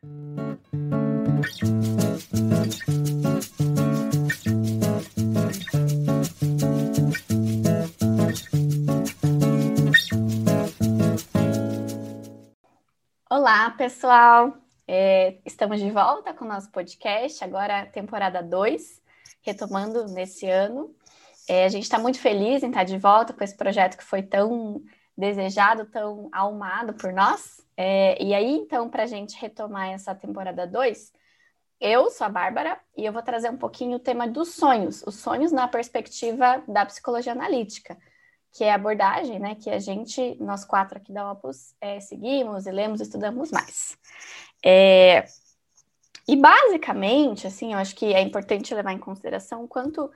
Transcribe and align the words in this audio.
Olá, 0.00 0.10
pessoal! 13.76 14.56
É, 14.86 15.38
estamos 15.44 15.80
de 15.80 15.90
volta 15.90 16.32
com 16.32 16.44
o 16.44 16.48
nosso 16.48 16.70
podcast, 16.70 17.42
agora 17.42 17.86
temporada 17.86 18.40
2, 18.40 19.02
retomando 19.42 20.06
nesse 20.06 20.48
ano. 20.48 20.94
É, 21.48 21.64
a 21.64 21.68
gente 21.68 21.82
está 21.82 21.98
muito 21.98 22.20
feliz 22.20 22.62
em 22.62 22.68
estar 22.68 22.84
de 22.84 22.96
volta 22.98 23.32
com 23.32 23.42
esse 23.42 23.56
projeto 23.56 23.96
que 23.96 24.04
foi 24.04 24.22
tão 24.22 24.80
desejado, 25.18 25.84
tão 25.86 26.28
almado 26.30 26.94
por 26.94 27.12
nós. 27.12 27.60
É, 27.76 28.22
e 28.22 28.32
aí, 28.32 28.52
então, 28.52 28.88
para 28.88 29.02
a 29.02 29.06
gente 29.06 29.36
retomar 29.36 29.88
essa 29.90 30.14
temporada 30.14 30.64
2, 30.64 31.12
eu 31.80 32.08
sou 32.10 32.24
a 32.24 32.30
Bárbara 32.30 32.78
e 32.96 33.04
eu 33.04 33.12
vou 33.12 33.22
trazer 33.22 33.50
um 33.50 33.56
pouquinho 33.56 33.96
o 33.96 34.00
tema 34.00 34.28
dos 34.28 34.54
sonhos, 34.54 35.02
os 35.04 35.16
sonhos 35.16 35.50
na 35.50 35.66
perspectiva 35.66 36.62
da 36.68 36.86
psicologia 36.86 37.32
analítica, 37.32 37.98
que 38.52 38.62
é 38.62 38.70
a 38.70 38.76
abordagem 38.76 39.40
né, 39.40 39.56
que 39.56 39.70
a 39.70 39.78
gente, 39.80 40.36
nós 40.40 40.64
quatro 40.64 40.98
aqui 40.98 41.12
da 41.12 41.32
Opus, 41.32 41.74
é, 41.80 41.98
seguimos 41.98 42.66
e 42.66 42.70
lemos 42.70 43.00
estudamos 43.00 43.50
mais. 43.50 43.98
É, 44.64 45.24
e 46.28 46.36
basicamente, 46.36 47.46
assim, 47.46 47.72
eu 47.72 47.78
acho 47.78 47.94
que 47.96 48.12
é 48.12 48.20
importante 48.20 48.74
levar 48.74 48.92
em 48.92 48.98
consideração 48.98 49.64
o 49.64 49.68
quanto 49.68 50.10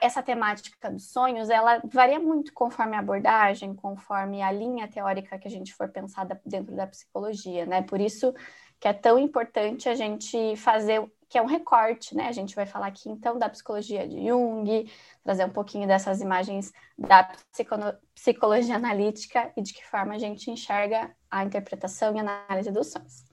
essa 0.00 0.22
temática 0.22 0.90
dos 0.90 1.10
sonhos, 1.10 1.48
ela 1.48 1.80
varia 1.84 2.18
muito 2.18 2.52
conforme 2.52 2.96
a 2.96 2.98
abordagem, 2.98 3.74
conforme 3.74 4.42
a 4.42 4.50
linha 4.52 4.88
teórica 4.88 5.38
que 5.38 5.48
a 5.48 5.50
gente 5.50 5.74
for 5.74 5.88
pensada 5.88 6.40
dentro 6.44 6.74
da 6.74 6.86
psicologia, 6.86 7.64
né? 7.64 7.82
Por 7.82 8.00
isso 8.00 8.34
que 8.80 8.88
é 8.88 8.92
tão 8.92 9.18
importante 9.18 9.88
a 9.88 9.94
gente 9.94 10.56
fazer, 10.56 11.02
que 11.28 11.38
é 11.38 11.42
um 11.42 11.46
recorte, 11.46 12.14
né? 12.14 12.28
A 12.28 12.32
gente 12.32 12.54
vai 12.54 12.66
falar 12.66 12.86
aqui, 12.88 13.08
então, 13.08 13.38
da 13.38 13.48
psicologia 13.48 14.06
de 14.06 14.26
Jung, 14.26 14.90
trazer 15.24 15.44
um 15.44 15.50
pouquinho 15.50 15.86
dessas 15.86 16.20
imagens 16.20 16.72
da 16.96 17.28
psicologia 18.14 18.76
analítica 18.76 19.52
e 19.56 19.62
de 19.62 19.72
que 19.72 19.84
forma 19.84 20.14
a 20.14 20.18
gente 20.18 20.50
enxerga 20.50 21.10
a 21.30 21.44
interpretação 21.44 22.14
e 22.14 22.20
análise 22.20 22.70
dos 22.70 22.92
sonhos. 22.92 23.26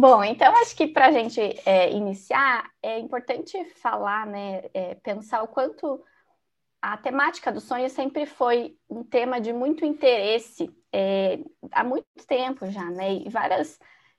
Bom, 0.00 0.22
então 0.22 0.54
acho 0.58 0.76
que 0.76 0.86
para 0.86 1.06
a 1.08 1.10
gente 1.10 1.40
é, 1.66 1.90
iniciar 1.90 2.70
é 2.80 3.00
importante 3.00 3.64
falar, 3.82 4.28
né, 4.28 4.62
é, 4.72 4.94
pensar 4.94 5.42
o 5.42 5.48
quanto 5.48 6.00
a 6.80 6.96
temática 6.96 7.50
do 7.50 7.60
sonho 7.60 7.90
sempre 7.90 8.24
foi 8.24 8.78
um 8.88 9.02
tema 9.02 9.40
de 9.40 9.52
muito 9.52 9.84
interesse 9.84 10.70
é, 10.92 11.40
há 11.72 11.82
muito 11.82 12.06
tempo 12.28 12.70
já, 12.70 12.84
né? 12.84 13.12
E 13.14 13.28
várias 13.28 13.76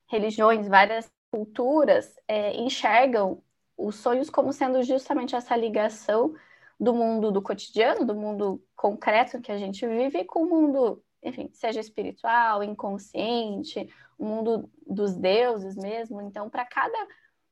religiões, 0.08 0.68
várias 0.68 1.10
culturas 1.32 2.14
é, 2.28 2.58
enxergam 2.58 3.42
os 3.78 3.96
sonhos 3.96 4.30
como 4.30 4.52
sendo 4.52 4.84
justamente 4.84 5.34
essa 5.34 5.56
ligação 5.56 6.36
do 6.78 6.94
mundo 6.94 7.32
do 7.32 7.42
cotidiano, 7.42 8.06
do 8.06 8.16
mundo 8.16 8.62
concreto 8.76 9.40
que 9.40 9.52
a 9.52 9.58
gente 9.58 9.88
vive, 9.88 10.26
com 10.26 10.44
o 10.44 10.50
mundo 10.50 11.02
enfim, 11.22 11.50
seja 11.54 11.80
espiritual, 11.80 12.64
inconsciente, 12.64 13.88
o 14.18 14.26
mundo 14.26 14.70
dos 14.88 15.16
deuses 15.16 15.76
mesmo. 15.76 16.22
Então, 16.22 16.50
para 16.50 16.66
cada 16.66 17.08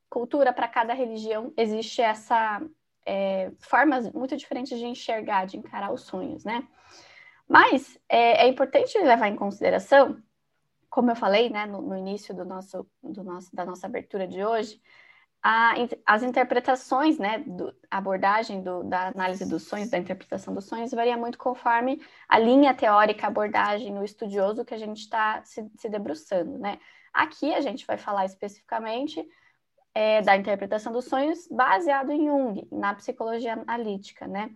cultura, 0.10 0.54
para 0.54 0.68
cada 0.68 0.94
religião, 0.94 1.54
existe 1.58 2.02
essa 2.02 2.62
é, 3.06 3.52
formas 3.60 4.12
muito 4.12 4.36
diferentes 4.36 4.78
de 4.78 4.86
enxergar, 4.86 5.45
de 5.45 5.58
encarar 5.58 5.94
os 5.94 6.02
sonhos, 6.02 6.44
né? 6.44 6.68
Mas 7.48 7.98
é, 8.10 8.45
é 8.45 8.48
importante 8.48 8.98
levar 9.00 9.30
em 9.30 9.36
consideração, 9.36 10.22
como 10.90 11.12
eu 11.12 11.16
falei, 11.16 11.50
né, 11.50 11.66
no, 11.66 11.82
no 11.82 11.98
início 11.98 12.36
do 12.36 12.44
nosso, 12.44 12.86
do 13.02 13.23
nosso, 13.23 13.56
da 13.56 13.66
nossa 13.66 13.88
abertura 13.88 14.28
de 14.28 14.44
hoje, 14.44 14.82
a, 15.42 15.75
as 16.05 16.23
interpretações, 16.23 17.17
né, 17.17 17.39
do, 17.45 17.73
a 17.89 17.98
abordagem 17.98 18.61
do, 18.61 18.83
da 18.83 19.08
análise 19.08 19.48
dos 19.48 19.64
sonhos, 19.64 19.89
da 19.89 19.98
interpretação 19.98 20.53
dos 20.53 20.65
sonhos, 20.65 20.92
varia 20.92 21.17
muito 21.17 21.37
conforme 21.37 22.02
a 22.27 22.39
linha 22.39 22.73
teórica, 22.73 23.27
abordagem, 23.27 23.98
o 23.98 24.03
estudioso 24.03 24.65
que 24.65 24.73
a 24.73 24.77
gente 24.77 24.99
está 24.99 25.42
se, 25.43 25.70
se, 25.75 25.89
debruçando, 25.89 26.58
né. 26.58 26.80
Aqui 27.14 27.53
a 27.53 27.61
gente 27.61 27.86
vai 27.86 27.98
falar 27.98 28.25
especificamente 28.25 29.25
é, 29.93 30.21
da 30.21 30.36
interpretação 30.36 30.92
dos 30.92 31.05
sonhos 31.05 31.48
baseado 31.49 32.11
em 32.11 32.27
Jung, 32.27 32.67
na 32.71 32.93
psicologia 32.93 33.54
analítica, 33.54 34.27
né. 34.27 34.52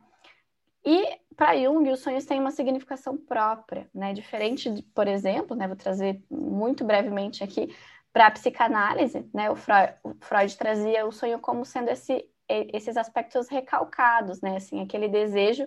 E 0.84 1.20
para 1.36 1.56
Jung, 1.56 1.90
os 1.92 2.00
sonhos 2.00 2.26
têm 2.26 2.40
uma 2.40 2.52
significação 2.52 3.16
própria, 3.16 3.88
né? 3.94 4.14
Diferente, 4.14 4.70
de, 4.70 4.82
por 4.82 5.08
exemplo, 5.08 5.56
né? 5.56 5.68
Vou 5.68 5.76
trazer 5.76 6.22
muito 6.30 6.84
brevemente 6.84 7.44
aqui 7.44 7.74
para 8.14 8.28
a 8.28 8.32
psicanálise, 8.32 9.28
né, 9.34 9.50
o 9.50 9.56
Freud, 9.56 9.94
o 10.04 10.14
Freud, 10.20 10.58
trazia 10.58 11.06
o 11.06 11.12
sonho 11.12 11.40
como 11.40 11.66
sendo 11.66 11.90
esse, 11.90 12.26
esses 12.48 12.98
aspectos 12.98 13.48
recalcados, 13.48 14.42
né, 14.42 14.58
assim, 14.58 14.82
aquele 14.82 15.08
desejo 15.08 15.66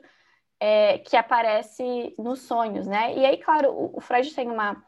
é, 0.60 0.98
que 0.98 1.16
aparece 1.16 2.14
nos 2.18 2.40
sonhos, 2.42 2.86
né, 2.86 3.14
e 3.16 3.24
aí, 3.24 3.38
claro, 3.38 3.70
o, 3.70 3.96
o 3.96 4.00
Freud 4.00 4.34
tem 4.34 4.50
uma, 4.50 4.82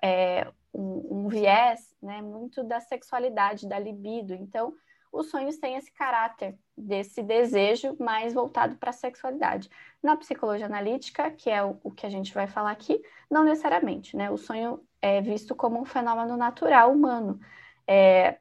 é, 0.00 0.46
um, 0.72 1.24
um, 1.24 1.28
viés, 1.28 1.94
né, 2.00 2.22
muito 2.22 2.62
da 2.62 2.80
sexualidade, 2.80 3.68
da 3.68 3.78
libido, 3.78 4.34
então, 4.34 4.72
os 5.12 5.30
sonhos 5.30 5.58
têm 5.58 5.76
esse 5.76 5.92
caráter 5.92 6.58
desse 6.76 7.22
desejo 7.22 7.96
mais 8.00 8.34
voltado 8.34 8.74
para 8.76 8.90
a 8.90 8.92
sexualidade. 8.92 9.70
Na 10.02 10.16
psicologia 10.16 10.66
analítica, 10.66 11.30
que 11.30 11.48
é 11.48 11.62
o, 11.62 11.78
o 11.84 11.92
que 11.92 12.04
a 12.04 12.08
gente 12.10 12.34
vai 12.34 12.48
falar 12.48 12.72
aqui, 12.72 13.00
não 13.30 13.44
necessariamente, 13.44 14.16
né, 14.16 14.28
o 14.28 14.36
sonho 14.36 14.84
é 15.04 15.20
visto 15.20 15.54
como 15.54 15.78
um 15.78 15.84
fenômeno 15.84 16.34
natural 16.34 16.90
humano. 16.90 17.38
É, 17.86 18.38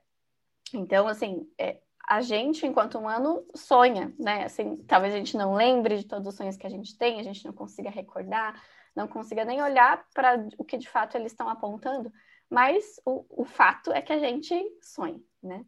então, 0.73 1.09
assim, 1.09 1.45
é, 1.59 1.81
a 2.07 2.21
gente, 2.21 2.65
enquanto 2.65 2.97
humano, 2.97 3.45
sonha, 3.53 4.13
né? 4.17 4.45
Assim, 4.45 4.77
talvez 4.87 5.13
a 5.13 5.17
gente 5.17 5.35
não 5.35 5.55
lembre 5.55 5.97
de 5.97 6.05
todos 6.05 6.25
os 6.25 6.35
sonhos 6.35 6.55
que 6.55 6.65
a 6.65 6.69
gente 6.69 6.97
tem, 6.97 7.19
a 7.19 7.23
gente 7.23 7.43
não 7.43 7.51
consiga 7.51 7.89
recordar, 7.89 8.63
não 8.95 9.09
consiga 9.09 9.43
nem 9.43 9.61
olhar 9.61 10.05
para 10.13 10.47
o 10.57 10.63
que 10.63 10.77
de 10.77 10.87
fato 10.87 11.17
eles 11.17 11.33
estão 11.33 11.49
apontando, 11.49 12.09
mas 12.49 12.97
o, 13.05 13.25
o 13.41 13.43
fato 13.43 13.91
é 13.91 14.01
que 14.01 14.13
a 14.13 14.19
gente 14.19 14.55
sonha, 14.81 15.19
né? 15.41 15.65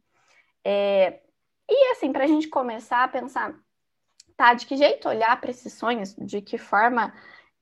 É, 0.64 1.20
e 1.70 1.92
assim, 1.92 2.14
para 2.14 2.24
a 2.24 2.28
gente 2.28 2.48
começar 2.48 3.04
a 3.04 3.10
pensar, 3.10 3.54
tá, 4.38 4.54
de 4.54 4.66
que 4.66 4.78
jeito 4.78 5.10
olhar 5.10 5.42
para 5.42 5.52
esses 5.52 5.74
sonhos, 5.74 6.16
de 6.16 6.42
que 6.42 6.58
forma 6.58 7.14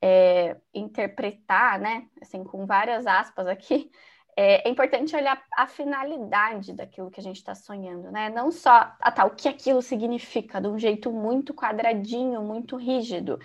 é, 0.05 0.57
interpretar, 0.73 1.79
né, 1.79 2.05
assim, 2.21 2.43
com 2.43 2.65
várias 2.65 3.07
aspas 3.07 3.47
aqui, 3.47 3.89
é, 4.35 4.67
é, 4.67 4.69
importante 4.69 5.15
olhar 5.15 5.41
a 5.55 5.65
finalidade 5.65 6.73
daquilo 6.73 7.09
que 7.09 7.21
a 7.21 7.23
gente 7.23 7.37
está 7.37 7.55
sonhando, 7.55 8.11
né? 8.11 8.29
Não 8.29 8.51
só 8.51 8.93
ah, 8.99 9.11
tá, 9.11 9.23
o 9.23 9.29
que 9.29 9.47
aquilo 9.47 9.81
significa, 9.81 10.59
de 10.59 10.67
um 10.67 10.77
jeito 10.77 11.09
muito 11.09 11.53
quadradinho, 11.53 12.41
muito 12.41 12.75
rígido, 12.75 13.39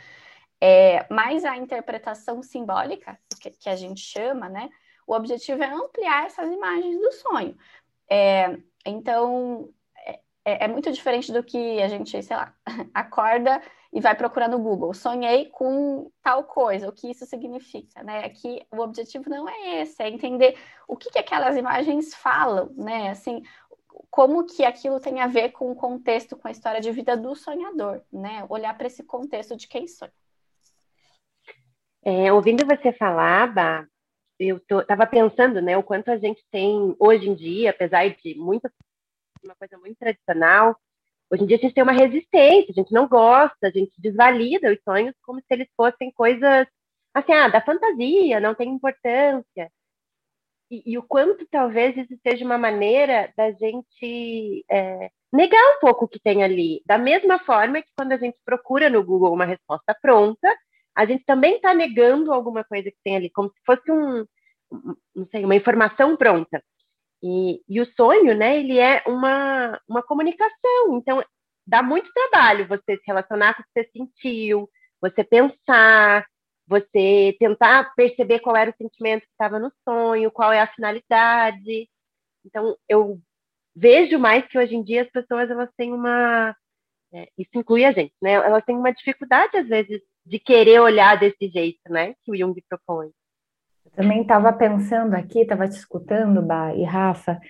é, 0.60 1.06
mas 1.08 1.44
a 1.44 1.56
interpretação 1.56 2.42
simbólica, 2.42 3.16
que, 3.40 3.50
que, 3.50 3.68
a 3.68 3.76
gente 3.76 4.00
chama, 4.00 4.48
né? 4.48 4.68
O 5.06 5.14
objetivo 5.14 5.62
é 5.62 5.70
ampliar 5.70 6.26
essas 6.26 6.50
imagens 6.50 6.98
do 6.98 7.12
sonho. 7.12 7.56
É, 8.10 8.58
então, 8.84 9.72
é, 10.04 10.20
é, 10.44 10.64
é 10.64 10.68
muito 10.68 10.90
diferente 10.90 11.32
do 11.32 11.44
que 11.44 11.80
a 11.80 11.88
gente, 11.88 12.20
sei 12.20 12.36
lá, 12.36 12.52
acorda 12.92 13.62
e 13.92 14.00
vai 14.00 14.14
procurar 14.14 14.48
no 14.48 14.58
Google. 14.58 14.92
Sonhei 14.92 15.46
com 15.46 16.10
tal 16.22 16.44
coisa, 16.44 16.88
o 16.88 16.92
que 16.92 17.10
isso 17.10 17.24
significa, 17.26 18.02
né? 18.02 18.24
Aqui 18.24 18.62
o 18.70 18.80
objetivo 18.80 19.28
não 19.30 19.48
é 19.48 19.82
esse, 19.82 20.02
é 20.02 20.08
entender 20.08 20.56
o 20.86 20.96
que, 20.96 21.10
que 21.10 21.18
aquelas 21.18 21.56
imagens 21.56 22.14
falam, 22.14 22.70
né? 22.76 23.10
Assim, 23.10 23.42
como 24.10 24.44
que 24.44 24.64
aquilo 24.64 25.00
tem 25.00 25.20
a 25.20 25.26
ver 25.26 25.50
com 25.50 25.70
o 25.70 25.76
contexto, 25.76 26.36
com 26.36 26.48
a 26.48 26.50
história 26.50 26.80
de 26.80 26.90
vida 26.92 27.16
do 27.16 27.34
sonhador, 27.34 28.02
né? 28.12 28.44
Olhar 28.48 28.76
para 28.76 28.86
esse 28.86 29.02
contexto 29.02 29.56
de 29.56 29.66
quem 29.66 29.86
sonha. 29.86 30.12
É, 32.04 32.32
ouvindo 32.32 32.64
você 32.64 32.92
falar, 32.92 33.52
Bah, 33.52 33.86
eu 34.38 34.56
estava 34.56 35.06
pensando, 35.06 35.60
né, 35.60 35.76
o 35.76 35.82
quanto 35.82 36.10
a 36.10 36.16
gente 36.16 36.44
tem 36.50 36.94
hoje 36.98 37.28
em 37.28 37.34
dia, 37.34 37.70
apesar 37.70 38.08
de 38.08 38.34
muita 38.36 38.72
uma 39.42 39.54
coisa 39.54 39.78
muito 39.78 39.96
tradicional, 39.98 40.76
Hoje 41.30 41.42
em 41.42 41.46
dia 41.46 41.56
a 41.56 41.60
gente 41.60 41.74
tem 41.74 41.82
uma 41.82 41.92
resistência, 41.92 42.70
a 42.70 42.72
gente 42.72 42.92
não 42.92 43.06
gosta, 43.08 43.66
a 43.66 43.70
gente 43.70 43.92
desvalida 43.98 44.72
os 44.72 44.78
sonhos 44.82 45.14
como 45.22 45.40
se 45.40 45.46
eles 45.50 45.68
fossem 45.76 46.10
coisas 46.12 46.66
assim, 47.14 47.32
ah, 47.32 47.48
da 47.48 47.60
fantasia, 47.60 48.40
não 48.40 48.54
tem 48.54 48.68
importância. 48.70 49.70
E, 50.70 50.92
e 50.92 50.98
o 50.98 51.02
quanto 51.02 51.46
talvez 51.50 51.96
isso 51.96 52.14
seja 52.22 52.44
uma 52.44 52.58
maneira 52.58 53.32
da 53.36 53.50
gente 53.52 54.64
é, 54.70 55.10
negar 55.32 55.76
um 55.76 55.80
pouco 55.80 56.04
o 56.04 56.08
que 56.08 56.20
tem 56.20 56.42
ali. 56.42 56.82
Da 56.86 56.98
mesma 56.98 57.38
forma 57.40 57.82
que 57.82 57.88
quando 57.96 58.12
a 58.12 58.18
gente 58.18 58.36
procura 58.44 58.90
no 58.90 59.02
Google 59.04 59.32
uma 59.32 59.44
resposta 59.46 59.96
pronta, 60.00 60.48
a 60.94 61.06
gente 61.06 61.24
também 61.24 61.56
está 61.56 61.74
negando 61.74 62.32
alguma 62.32 62.64
coisa 62.64 62.90
que 62.90 62.98
tem 63.04 63.16
ali, 63.16 63.30
como 63.30 63.48
se 63.50 63.60
fosse 63.64 63.90
um, 63.90 64.26
não 65.14 65.26
sei, 65.30 65.44
uma 65.44 65.54
informação 65.56 66.16
pronta. 66.16 66.62
E, 67.22 67.62
e, 67.68 67.80
o 67.80 67.86
sonho, 67.96 68.36
né, 68.36 68.58
ele 68.58 68.78
é 68.78 69.02
uma, 69.06 69.80
uma 69.88 70.02
comunicação. 70.02 70.96
Então, 70.96 71.22
dá 71.66 71.82
muito 71.82 72.12
trabalho 72.12 72.68
você 72.68 72.96
se 72.96 73.02
relacionar 73.06 73.54
com 73.54 73.62
o 73.62 73.64
que 73.64 73.70
você 73.74 73.90
sentiu, 73.92 74.70
você 75.00 75.24
pensar, 75.24 76.26
você 76.66 77.36
tentar 77.38 77.92
perceber 77.94 78.40
qual 78.40 78.56
era 78.56 78.70
o 78.70 78.76
sentimento 78.76 79.22
que 79.22 79.32
estava 79.32 79.58
no 79.58 79.72
sonho, 79.84 80.30
qual 80.30 80.52
é 80.52 80.60
a 80.60 80.72
finalidade. 80.72 81.88
Então, 82.44 82.76
eu 82.88 83.18
vejo 83.74 84.18
mais 84.18 84.46
que 84.48 84.58
hoje 84.58 84.74
em 84.74 84.82
dia 84.82 85.02
as 85.02 85.10
pessoas 85.10 85.50
elas 85.50 85.70
têm 85.76 85.92
uma 85.92 86.54
é, 87.12 87.28
isso 87.38 87.50
inclui 87.54 87.84
a 87.84 87.92
gente, 87.92 88.14
né? 88.22 88.32
Elas 88.32 88.64
têm 88.64 88.76
uma 88.76 88.92
dificuldade 88.92 89.56
às 89.56 89.66
vezes 89.66 90.00
de 90.26 90.38
querer 90.38 90.80
olhar 90.80 91.18
desse 91.18 91.48
jeito, 91.48 91.80
né? 91.88 92.14
Que 92.24 92.30
o 92.32 92.36
Jung 92.36 92.54
propõe. 92.68 93.10
Eu 93.88 94.02
também 94.02 94.22
estava 94.22 94.52
pensando 94.52 95.14
aqui, 95.14 95.40
estava 95.40 95.66
te 95.66 95.76
escutando, 95.76 96.42
Bah 96.42 96.74
e 96.74 96.84
Rafa, 96.84 97.40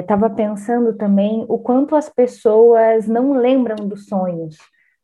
estava 0.00 0.26
é, 0.26 0.30
pensando 0.30 0.94
também 0.96 1.44
o 1.48 1.58
quanto 1.58 1.94
as 1.94 2.08
pessoas 2.08 3.06
não 3.06 3.32
lembram 3.32 3.76
dos 3.88 4.06
sonhos. 4.06 4.56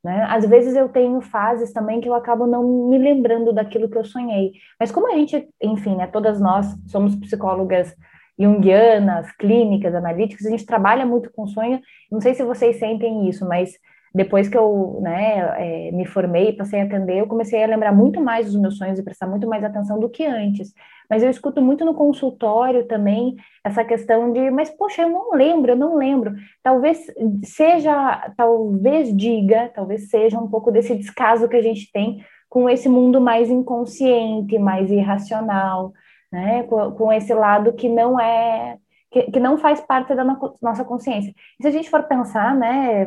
Né? 0.02 0.26
Às 0.28 0.44
vezes 0.46 0.74
eu 0.74 0.88
tenho 0.88 1.20
fases 1.20 1.72
também 1.72 2.00
que 2.00 2.08
eu 2.08 2.14
acabo 2.14 2.46
não 2.46 2.88
me 2.88 2.98
lembrando 2.98 3.52
daquilo 3.52 3.88
que 3.88 3.96
eu 3.96 4.04
sonhei. 4.04 4.52
Mas 4.78 4.90
como 4.90 5.06
a 5.06 5.14
gente, 5.14 5.48
enfim, 5.62 5.94
né, 5.94 6.08
todas 6.08 6.40
nós 6.40 6.66
somos 6.88 7.14
psicólogas 7.14 7.94
junguianas, 8.38 9.30
clínicas, 9.36 9.94
analíticas, 9.94 10.44
a 10.46 10.50
gente 10.50 10.66
trabalha 10.66 11.06
muito 11.06 11.30
com 11.32 11.46
sonho. 11.46 11.80
Não 12.10 12.20
sei 12.20 12.34
se 12.34 12.42
vocês 12.42 12.78
sentem 12.78 13.28
isso, 13.28 13.46
mas 13.46 13.78
depois 14.14 14.48
que 14.48 14.56
eu 14.56 14.98
né, 15.00 15.88
é, 15.88 15.90
me 15.92 16.04
formei 16.04 16.50
e 16.50 16.56
passei 16.56 16.80
a 16.80 16.84
atender, 16.84 17.18
eu 17.18 17.26
comecei 17.26 17.62
a 17.62 17.66
lembrar 17.66 17.92
muito 17.92 18.20
mais 18.20 18.46
dos 18.46 18.60
meus 18.60 18.76
sonhos 18.76 18.98
e 18.98 19.02
prestar 19.02 19.26
muito 19.26 19.48
mais 19.48 19.64
atenção 19.64 19.98
do 19.98 20.08
que 20.08 20.24
antes. 20.24 20.72
Mas 21.08 21.22
eu 21.22 21.30
escuto 21.30 21.62
muito 21.62 21.84
no 21.84 21.94
consultório 21.94 22.86
também 22.86 23.36
essa 23.64 23.84
questão 23.84 24.32
de, 24.32 24.50
mas 24.50 24.70
poxa, 24.70 25.02
eu 25.02 25.08
não 25.08 25.32
lembro, 25.32 25.72
eu 25.72 25.76
não 25.76 25.96
lembro. 25.96 26.34
Talvez 26.62 27.06
seja, 27.44 28.32
talvez 28.36 29.14
diga, 29.16 29.70
talvez 29.74 30.10
seja 30.10 30.38
um 30.38 30.48
pouco 30.48 30.70
desse 30.70 30.94
descaso 30.94 31.48
que 31.48 31.56
a 31.56 31.62
gente 31.62 31.90
tem 31.90 32.22
com 32.48 32.68
esse 32.68 32.88
mundo 32.88 33.18
mais 33.18 33.48
inconsciente, 33.50 34.58
mais 34.58 34.90
irracional, 34.90 35.92
né? 36.30 36.64
Com, 36.64 36.92
com 36.92 37.12
esse 37.12 37.32
lado 37.32 37.72
que 37.72 37.88
não 37.88 38.20
é 38.20 38.76
que, 39.10 39.30
que, 39.30 39.40
não 39.40 39.58
faz 39.58 39.80
parte 39.80 40.14
da 40.14 40.24
no, 40.24 40.56
nossa 40.60 40.84
consciência. 40.84 41.34
E 41.58 41.62
se 41.62 41.68
a 41.68 41.70
gente 41.70 41.90
for 41.90 42.02
pensar, 42.04 42.54
né, 42.54 43.06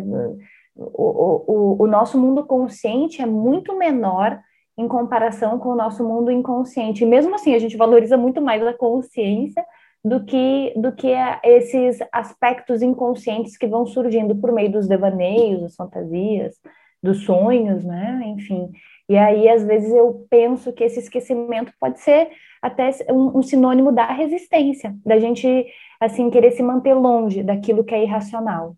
o, 0.75 1.44
o, 1.48 1.83
o 1.83 1.88
nosso 1.88 2.19
mundo 2.19 2.45
consciente 2.45 3.22
é 3.22 3.25
muito 3.25 3.77
menor 3.77 4.39
em 4.77 4.88
comparação 4.88 5.57
com 5.57 5.69
o 5.69 5.75
nosso 5.75 6.04
mundo 6.04 6.30
inconsciente. 6.30 7.04
E 7.04 7.07
mesmo 7.07 7.33
assim, 7.36 7.56
a 7.56 7.60
gente 7.60 7.77
valoriza 7.77 8.18
muito 8.18 8.42
mais 8.42 8.66
a 8.66 8.74
consciência 8.74 9.66
do 10.04 10.24
que, 10.24 10.74
do 10.75 10.92
que 10.92 11.07
esses 11.44 12.00
aspectos 12.12 12.81
inconscientes 12.81 13.57
que 13.57 13.68
vão 13.68 13.86
surgindo 13.86 14.36
por 14.36 14.51
meio 14.51 14.72
dos 14.72 14.88
devaneios, 14.88 15.62
das 15.62 15.75
fantasias, 15.75 16.56
dos 17.01 17.24
sonhos, 17.24 17.83
né? 17.83 18.22
Enfim. 18.25 18.69
E 19.07 19.18
aí, 19.18 19.48
às 19.48 19.63
vezes, 19.63 19.94
eu 19.94 20.27
penso 20.30 20.74
que 20.74 20.83
esse 20.83 21.00
esquecimento 21.00 21.72
pode 21.80 22.00
ser 22.01 22.30
até 22.62 22.89
um, 23.10 23.39
um 23.39 23.42
sinônimo 23.42 23.92
da 23.92 24.07
resistência, 24.07 24.95
da 25.06 25.19
gente, 25.19 25.66
assim, 26.00 26.30
querer 26.30 26.51
se 26.51 26.63
manter 26.63 26.94
longe 26.95 27.44
daquilo 27.44 27.83
que 27.83 27.95
é 27.95 28.04
irracional. 28.04 28.75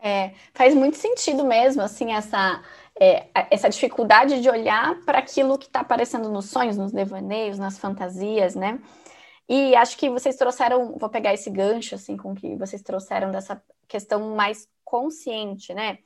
É, 0.00 0.32
faz 0.54 0.74
muito 0.74 0.96
sentido 0.96 1.44
mesmo, 1.44 1.82
assim, 1.82 2.12
essa, 2.12 2.62
é, 3.00 3.26
essa 3.50 3.68
dificuldade 3.68 4.40
de 4.40 4.48
olhar 4.48 5.00
para 5.04 5.18
aquilo 5.18 5.58
que 5.58 5.66
está 5.66 5.80
aparecendo 5.80 6.28
nos 6.28 6.46
sonhos, 6.46 6.76
nos 6.76 6.92
devaneios, 6.92 7.58
nas 7.58 7.78
fantasias, 7.78 8.54
né? 8.54 8.78
E 9.48 9.74
acho 9.76 9.96
que 9.96 10.10
vocês 10.10 10.36
trouxeram, 10.36 10.96
vou 10.98 11.08
pegar 11.08 11.32
esse 11.32 11.50
gancho, 11.50 11.94
assim, 11.94 12.16
com 12.16 12.34
que 12.34 12.56
vocês 12.56 12.82
trouxeram 12.82 13.30
dessa 13.30 13.62
questão 13.88 14.34
mais 14.34 14.68
consciente, 14.84 15.72
né? 15.72 15.98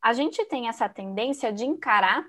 A 0.00 0.12
gente 0.12 0.44
tem 0.46 0.68
essa 0.68 0.88
tendência 0.88 1.52
de 1.52 1.64
encarar 1.64 2.24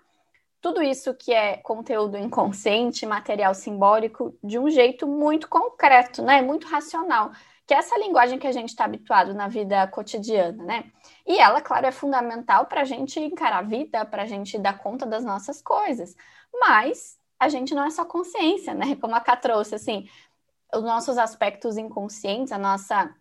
tudo 0.62 0.82
isso 0.82 1.14
que 1.14 1.34
é 1.34 1.58
conteúdo 1.58 2.18
inconsciente, 2.18 3.06
material 3.06 3.54
simbólico, 3.54 4.36
de 4.44 4.58
um 4.58 4.70
jeito 4.70 5.08
muito 5.08 5.48
concreto, 5.48 6.24
né? 6.24 6.42
Muito 6.42 6.68
racional 6.68 7.32
que 7.66 7.74
é 7.74 7.78
essa 7.78 7.98
linguagem 7.98 8.38
que 8.38 8.48
a 8.48 8.52
gente 8.52 8.70
está 8.70 8.86
habituado 8.86 9.34
na 9.34 9.48
vida 9.48 9.86
cotidiana, 9.88 10.64
né? 10.64 10.86
E 11.26 11.40
ela, 11.40 11.62
claro, 11.62 11.88
é 11.88 11.92
fundamental 11.92 12.68
para 12.68 12.82
a 12.82 12.86
gente 12.86 13.20
encarar 13.20 13.60
a 13.60 13.62
vida, 13.62 14.06
para 14.06 14.24
a 14.24 14.26
gente 14.26 14.58
dar 14.60 14.78
conta 14.78 15.06
das 15.06 15.24
nossas 15.26 15.62
coisas. 15.62 16.16
Mas 16.54 17.18
a 17.40 17.50
gente 17.50 17.74
não 17.74 17.84
é 17.86 17.90
só 17.90 18.06
consciência, 18.06 18.74
né? 18.74 18.96
Como 18.98 19.16
a 19.16 19.22
Ká 19.22 19.36
trouxe, 19.36 19.76
assim, 19.76 20.08
os 20.74 20.84
nossos 20.84 21.18
aspectos 21.18 21.78
inconscientes, 21.78 22.52
a 22.52 22.58
nossa 22.58 23.14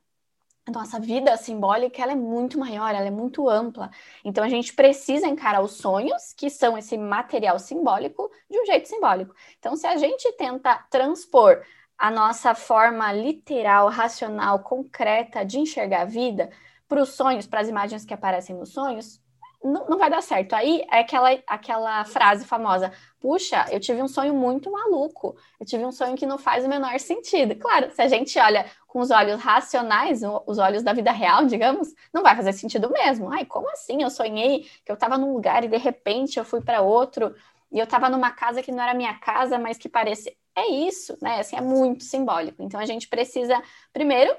a 0.66 0.70
nossa 0.70 0.98
vida 0.98 1.36
simbólica 1.36 2.02
ela 2.02 2.12
é 2.12 2.16
muito 2.16 2.58
maior, 2.58 2.94
ela 2.94 3.06
é 3.06 3.10
muito 3.10 3.48
ampla. 3.50 3.90
Então 4.24 4.42
a 4.42 4.48
gente 4.48 4.74
precisa 4.74 5.26
encarar 5.26 5.60
os 5.62 5.72
sonhos, 5.72 6.32
que 6.32 6.48
são 6.48 6.78
esse 6.78 6.96
material 6.96 7.58
simbólico, 7.58 8.30
de 8.50 8.58
um 8.58 8.64
jeito 8.64 8.88
simbólico. 8.88 9.34
Então, 9.58 9.76
se 9.76 9.86
a 9.86 9.96
gente 9.98 10.30
tenta 10.32 10.76
transpor 10.90 11.62
a 11.98 12.10
nossa 12.10 12.54
forma 12.54 13.12
literal, 13.12 13.88
racional, 13.90 14.60
concreta 14.60 15.44
de 15.44 15.58
enxergar 15.58 16.02
a 16.02 16.06
vida 16.06 16.50
para 16.94 17.02
os 17.02 17.10
sonhos, 17.10 17.46
para 17.46 17.60
as 17.60 17.68
imagens 17.68 18.04
que 18.04 18.14
aparecem 18.14 18.54
nos 18.54 18.72
sonhos, 18.72 19.20
não, 19.62 19.86
não, 19.88 19.98
vai 19.98 20.08
dar 20.08 20.22
certo. 20.22 20.52
Aí 20.52 20.84
é 20.92 21.00
aquela, 21.00 21.30
aquela 21.46 22.04
frase 22.04 22.44
famosa: 22.44 22.92
puxa, 23.18 23.66
eu 23.70 23.80
tive 23.80 24.00
um 24.00 24.06
sonho 24.06 24.32
muito 24.32 24.70
maluco, 24.70 25.36
eu 25.58 25.66
tive 25.66 25.84
um 25.84 25.90
sonho 25.90 26.14
que 26.14 26.26
não 26.26 26.38
faz 26.38 26.64
o 26.64 26.68
menor 26.68 27.00
sentido. 27.00 27.56
Claro, 27.56 27.90
se 27.90 28.00
a 28.00 28.06
gente 28.06 28.38
olha 28.38 28.66
com 28.86 29.00
os 29.00 29.10
olhos 29.10 29.40
racionais, 29.40 30.20
os 30.46 30.58
olhos 30.58 30.82
da 30.84 30.92
vida 30.92 31.10
real, 31.10 31.46
digamos, 31.46 31.92
não 32.12 32.22
vai 32.22 32.36
fazer 32.36 32.52
sentido 32.52 32.88
mesmo. 32.90 33.32
Ai, 33.32 33.44
como 33.44 33.68
assim? 33.70 34.02
Eu 34.02 34.10
sonhei 34.10 34.68
que 34.84 34.92
eu 34.92 34.94
estava 34.94 35.18
num 35.18 35.32
lugar 35.32 35.64
e 35.64 35.68
de 35.68 35.78
repente 35.78 36.38
eu 36.38 36.44
fui 36.44 36.60
para 36.60 36.80
outro, 36.80 37.34
e 37.72 37.78
eu 37.78 37.84
estava 37.84 38.08
numa 38.08 38.30
casa 38.30 38.62
que 38.62 38.70
não 38.70 38.82
era 38.82 38.94
minha 38.94 39.14
casa, 39.14 39.58
mas 39.58 39.78
que 39.78 39.88
parecia 39.88 40.32
é 40.56 40.70
isso, 40.70 41.18
né? 41.20 41.40
Assim, 41.40 41.56
é 41.56 41.60
muito 41.60 42.04
simbólico. 42.04 42.62
Então 42.62 42.78
a 42.78 42.86
gente 42.86 43.08
precisa, 43.08 43.60
primeiro, 43.92 44.32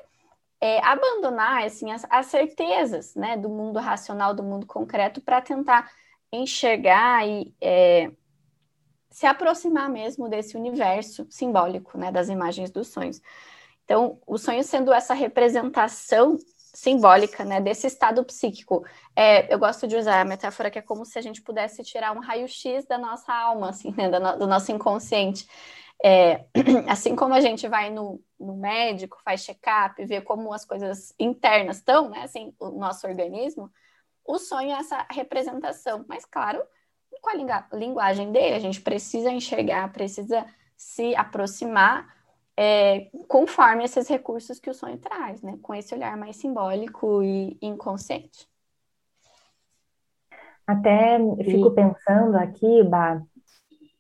é, 0.66 0.84
abandonar 0.84 1.64
assim, 1.64 1.92
as, 1.92 2.08
as, 2.10 2.26
certezas 2.26 3.14
né, 3.14 3.38
do 3.38 3.48
mundo 3.48 3.78
racional, 3.78 4.34
do 4.34 4.42
mundo 4.42 4.66
concreto, 4.66 5.22
para 5.22 5.40
tentar 5.40 5.92
enxergar 6.32 7.28
e 7.28 7.54
é, 7.62 8.10
se 9.12 9.28
aproximar 9.28 9.88
mesmo 9.90 10.28
desse 10.28 10.58
universo 10.58 11.28
simbólico 11.30 12.00
né, 12.00 12.12
das 12.12 12.30
imagens 12.30 12.72
dos 12.72 12.88
sonhos. 12.88 13.22
Então, 13.84 14.20
o 14.26 14.40
sonho 14.40 14.64
sendo 14.64 14.92
essa 14.92 15.14
representação 15.14 16.36
simbólica, 16.58 17.46
né, 17.46 17.62
desse 17.62 17.86
estado 17.86 18.24
psíquico. 18.26 18.84
É, 19.16 19.54
eu 19.54 19.60
gosto 19.60 19.88
de 19.88 19.96
usar 19.96 20.20
a 20.20 20.26
metáfora 20.26 20.72
que 20.72 20.80
é 20.80 20.82
como 20.82 21.06
se 21.06 21.18
a 21.20 21.22
gente 21.22 21.44
pudesse 21.44 21.84
tirar 21.84 22.12
um 22.12 22.20
raio-x 22.20 22.86
da 22.86 22.98
nossa 22.98 23.32
alma, 23.32 23.70
assim, 23.70 23.94
né, 23.96 24.10
do, 24.10 24.40
do 24.40 24.48
nosso 24.48 24.72
inconsciente. 24.72 25.48
É, 26.04 26.46
assim 26.88 27.16
como 27.16 27.34
a 27.34 27.42
gente 27.42 27.68
vai 27.68 27.90
no, 27.90 28.22
no 28.40 28.56
médico, 28.56 29.22
faz 29.24 29.44
check-up, 29.44 30.04
vê 30.06 30.22
como 30.22 30.54
as 30.54 30.66
coisas 30.66 31.14
internas 31.20 31.78
estão, 31.78 32.10
né? 32.10 32.24
Assim, 32.24 32.54
o 32.60 32.70
nosso 32.70 33.08
organismo, 33.08 33.72
o 34.26 34.38
sonho 34.38 34.72
é 34.72 34.80
essa 34.80 35.06
representação. 35.10 36.06
Mas, 36.08 36.26
claro, 36.26 36.62
com 37.22 37.30
a 37.30 37.78
linguagem 37.78 38.32
dele, 38.32 38.56
a 38.56 38.60
gente 38.60 38.82
precisa 38.82 39.32
enxergar, 39.32 39.92
precisa 39.92 40.46
se 40.76 41.16
aproximar 41.16 42.14
é, 42.58 43.10
conforme 43.28 43.84
esses 43.84 44.08
recursos 44.08 44.60
que 44.60 44.70
o 44.70 44.74
sonho 44.74 44.98
traz, 44.98 45.42
né? 45.42 45.58
Com 45.62 45.74
esse 45.74 45.94
olhar 45.94 46.16
mais 46.18 46.38
simbólico 46.38 47.22
e 47.24 47.58
inconsciente. 47.62 48.48
Até 50.66 51.20
fico 51.44 51.72
pensando 51.72 52.36
aqui, 52.38 52.84
Bah, 52.84 53.22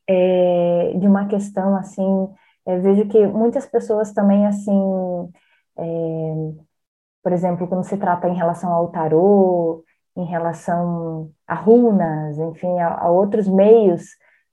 é, 0.08 0.94
de 0.98 1.08
uma 1.08 1.28
questão 1.28 1.76
assim, 1.78 2.30
é, 2.66 2.78
vejo 2.80 3.08
que 3.08 3.26
muitas 3.28 3.66
pessoas 3.66 4.14
também 4.14 4.46
assim, 4.48 4.72
é, 5.78 5.84
por 7.24 7.34
exemplo, 7.34 7.68
quando 7.68 7.84
se 7.86 7.98
trata 7.98 8.28
em 8.30 8.36
relação 8.36 8.72
ao 8.72 8.90
tarô, 8.92 9.84
em 10.16 10.26
relação 10.26 11.32
a 11.48 11.56
runas, 11.56 12.38
enfim, 12.40 12.80
a, 12.80 13.02
a 13.02 13.10
outros 13.10 13.48
meios 13.48 14.04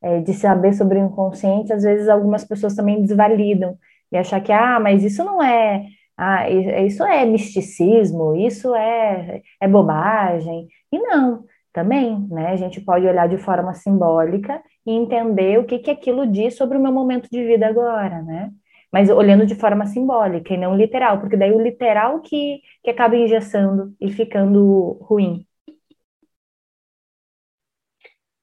é, 0.02 0.20
de 0.20 0.34
saber 0.34 0.72
sobre 0.74 0.98
o 0.98 1.06
inconsciente, 1.06 1.72
às 1.72 1.82
vezes 1.84 2.08
algumas 2.08 2.44
pessoas 2.44 2.74
também 2.74 3.02
desvalidam 3.02 3.78
e 4.10 4.16
achar 4.16 4.40
que 4.42 4.52
ah, 4.52 4.80
mas 4.80 5.04
isso 5.04 5.24
não 5.24 5.42
é 5.42 5.86
ah, 6.16 6.48
isso 6.50 7.02
é 7.04 7.24
misticismo, 7.24 8.36
isso 8.36 8.74
é, 8.74 9.42
é 9.60 9.68
bobagem. 9.68 10.68
E 10.92 10.98
não, 10.98 11.44
também, 11.72 12.26
né? 12.28 12.48
A 12.48 12.56
gente 12.56 12.80
pode 12.80 13.06
olhar 13.06 13.28
de 13.28 13.38
forma 13.38 13.74
simbólica 13.74 14.62
e 14.86 14.92
entender 14.92 15.58
o 15.58 15.64
que, 15.66 15.78
que 15.78 15.90
aquilo 15.90 16.26
diz 16.26 16.56
sobre 16.56 16.76
o 16.78 16.80
meu 16.82 16.92
momento 16.92 17.28
de 17.30 17.44
vida 17.44 17.66
agora, 17.66 18.22
né? 18.22 18.50
Mas 18.92 19.08
olhando 19.10 19.46
de 19.46 19.54
forma 19.54 19.86
simbólica 19.86 20.52
e 20.54 20.58
não 20.58 20.76
literal, 20.76 21.20
porque 21.20 21.36
daí 21.36 21.52
o 21.52 21.60
literal 21.62 22.20
que, 22.20 22.60
que 22.82 22.90
acaba 22.90 23.16
engessando 23.16 23.94
e 24.00 24.12
ficando 24.12 24.98
ruim. 25.02 25.46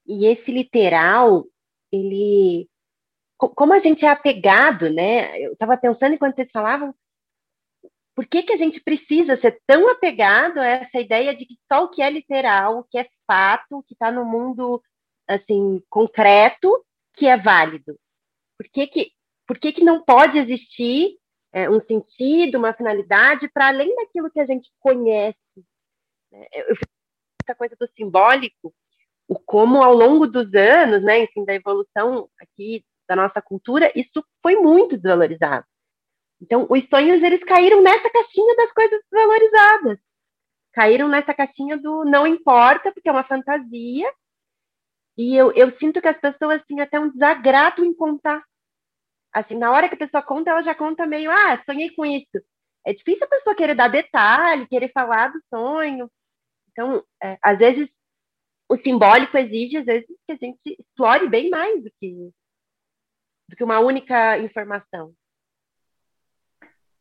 E 0.06 0.26
esse 0.26 0.50
literal, 0.50 1.44
ele. 1.92 2.68
Como 3.38 3.72
a 3.74 3.80
gente 3.80 4.04
é 4.04 4.08
apegado, 4.08 4.90
né? 4.90 5.40
Eu 5.40 5.52
estava 5.54 5.76
pensando 5.76 6.14
enquanto 6.14 6.36
vocês 6.36 6.50
falavam, 6.52 6.94
por 8.20 8.26
que, 8.26 8.42
que 8.42 8.52
a 8.52 8.58
gente 8.58 8.78
precisa 8.82 9.40
ser 9.40 9.62
tão 9.66 9.88
apegado 9.88 10.58
a 10.58 10.66
essa 10.66 11.00
ideia 11.00 11.34
de 11.34 11.46
que 11.46 11.56
só 11.66 11.84
o 11.84 11.88
que 11.88 12.02
é 12.02 12.10
literal, 12.10 12.80
o 12.80 12.84
que 12.84 12.98
é 12.98 13.08
fato, 13.26 13.78
o 13.78 13.82
que 13.82 13.94
está 13.94 14.12
no 14.12 14.26
mundo 14.26 14.82
assim, 15.26 15.82
concreto 15.88 16.84
que 17.14 17.26
é 17.26 17.38
válido? 17.38 17.98
Por 18.58 18.68
que, 18.68 18.86
que, 18.88 19.12
por 19.46 19.58
que, 19.58 19.72
que 19.72 19.82
não 19.82 20.04
pode 20.04 20.36
existir 20.36 21.16
é, 21.50 21.70
um 21.70 21.80
sentido, 21.80 22.58
uma 22.58 22.74
finalidade 22.74 23.48
para 23.48 23.68
além 23.68 23.96
daquilo 23.96 24.30
que 24.30 24.40
a 24.40 24.44
gente 24.44 24.68
conhece? 24.80 25.38
Eu 26.52 26.76
fiz 26.76 26.88
essa 27.42 27.54
coisa 27.54 27.74
do 27.80 27.88
simbólico, 27.96 28.70
o 29.26 29.38
como 29.38 29.82
ao 29.82 29.94
longo 29.94 30.26
dos 30.26 30.52
anos, 30.52 31.02
né, 31.02 31.20
enfim, 31.20 31.42
da 31.42 31.54
evolução 31.54 32.28
aqui 32.38 32.84
da 33.08 33.16
nossa 33.16 33.40
cultura, 33.40 33.90
isso 33.96 34.22
foi 34.42 34.56
muito 34.56 34.98
desvalorizado. 34.98 35.64
Então, 36.40 36.66
os 36.70 36.88
sonhos, 36.88 37.22
eles 37.22 37.44
caíram 37.44 37.82
nessa 37.82 38.08
caixinha 38.10 38.56
das 38.56 38.72
coisas 38.72 39.00
desvalorizadas. 39.10 39.98
Caíram 40.72 41.08
nessa 41.08 41.34
caixinha 41.34 41.76
do 41.76 42.04
não 42.04 42.26
importa, 42.26 42.92
porque 42.92 43.08
é 43.08 43.12
uma 43.12 43.24
fantasia. 43.24 44.10
E 45.18 45.36
eu, 45.36 45.52
eu 45.52 45.76
sinto 45.78 46.00
que 46.00 46.08
as 46.08 46.18
pessoas 46.18 46.64
têm 46.66 46.80
até 46.80 46.98
um 46.98 47.10
desagrado 47.10 47.84
em 47.84 47.92
contar. 47.92 48.42
Assim, 49.32 49.56
na 49.56 49.70
hora 49.70 49.88
que 49.88 49.94
a 49.94 49.98
pessoa 49.98 50.22
conta, 50.22 50.50
ela 50.50 50.62
já 50.62 50.74
conta 50.74 51.06
meio, 51.06 51.30
ah, 51.30 51.62
sonhei 51.64 51.90
com 51.90 52.04
isso. 52.06 52.40
É 52.86 52.92
difícil 52.94 53.24
a 53.24 53.28
pessoa 53.28 53.54
querer 53.54 53.74
dar 53.74 53.88
detalhe, 53.88 54.66
querer 54.66 54.90
falar 54.92 55.28
do 55.28 55.40
sonho. 55.50 56.10
Então, 56.70 57.04
é, 57.22 57.38
às 57.42 57.58
vezes, 57.58 57.88
o 58.68 58.76
simbólico 58.78 59.36
exige, 59.36 59.76
às 59.76 59.84
vezes, 59.84 60.08
que 60.26 60.32
a 60.32 60.36
gente 60.36 60.58
explore 60.78 61.28
bem 61.28 61.50
mais 61.50 61.82
do 61.82 61.90
que, 62.00 62.30
do 63.48 63.56
que 63.56 63.64
uma 63.64 63.80
única 63.80 64.38
informação. 64.38 65.14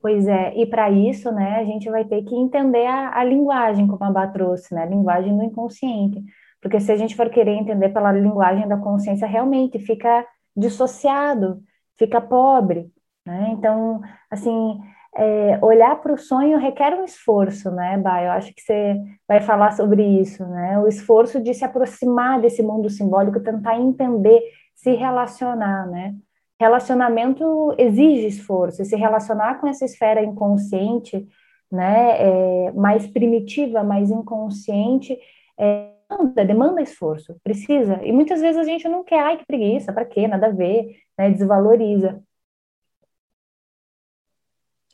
Pois 0.01 0.27
é, 0.27 0.56
e 0.56 0.65
para 0.65 0.89
isso, 0.89 1.29
né, 1.32 1.58
a 1.60 1.65
gente 1.65 1.89
vai 1.89 2.06
ter 2.06 2.24
que 2.24 2.34
entender 2.34 2.86
a, 2.86 3.20
a 3.20 3.24
linguagem, 3.24 3.86
como 3.86 4.03
a 4.06 4.10
Bá 4.12 4.27
trouxe, 4.27 4.74
né, 4.74 4.84
a 4.84 4.86
linguagem 4.86 5.36
do 5.36 5.44
inconsciente. 5.44 6.24
Porque 6.62 6.79
se 6.79 6.91
a 6.91 6.96
gente 6.96 7.15
for 7.15 7.29
querer 7.29 7.51
entender 7.56 7.89
pela 7.89 8.12
linguagem 8.12 8.68
da 8.68 8.77
consciência, 8.77 9.27
realmente 9.27 9.77
fica 9.79 10.25
dissociado, 10.56 11.62
fica 11.98 12.22
pobre, 12.22 12.91
né? 13.25 13.50
Então, 13.51 14.01
assim, 14.32 14.79
é, 15.15 15.60
olhar 15.63 15.96
para 16.01 16.13
o 16.13 16.18
sonho 16.18 16.58
requer 16.58 16.94
um 16.94 17.03
esforço, 17.03 17.72
né, 17.72 17.98
Bá? 17.98 18.24
Eu 18.24 18.32
acho 18.32 18.53
que 18.53 18.62
você 18.62 18.98
vai 19.27 19.41
falar 19.41 19.72
sobre 19.72 20.03
isso, 20.03 20.46
né? 20.48 20.79
O 20.79 20.88
esforço 20.88 21.41
de 21.41 21.53
se 21.53 21.65
aproximar 21.65 22.41
desse 22.41 22.63
mundo 22.63 22.89
simbólico, 22.89 23.41
tentar 23.41 23.77
entender, 23.79 24.41
se 24.75 24.94
relacionar, 24.96 25.88
né? 25.88 26.15
Relacionamento 26.60 27.74
exige 27.78 28.28
esforço, 28.28 28.82
e 28.82 28.86
se 28.86 28.96
relacionar 28.96 29.60
com 29.60 29.68
essa 29.68 29.86
esfera 29.86 30.22
inconsciente, 30.24 31.28
né, 31.72 32.68
é, 32.68 32.72
mais 32.74 33.08
primitiva, 33.08 33.84
mais 33.84 34.10
inconsciente, 34.12 35.18
é, 35.58 35.92
demanda, 36.10 36.46
demanda 36.46 36.82
esforço, 36.82 37.39
precisa. 37.44 38.04
E 38.04 38.12
muitas 38.12 38.42
vezes 38.42 38.58
a 38.58 38.63
gente 38.63 38.88
não 38.89 39.04
quer, 39.04 39.20
ai 39.20 39.38
que 39.38 39.46
preguiça, 39.46 39.94
para 39.94 40.06
quê? 40.06 40.28
Nada 40.28 40.48
a 40.48 40.51
ver, 40.51 40.98
né, 41.18 41.30
desvaloriza. 41.30 42.22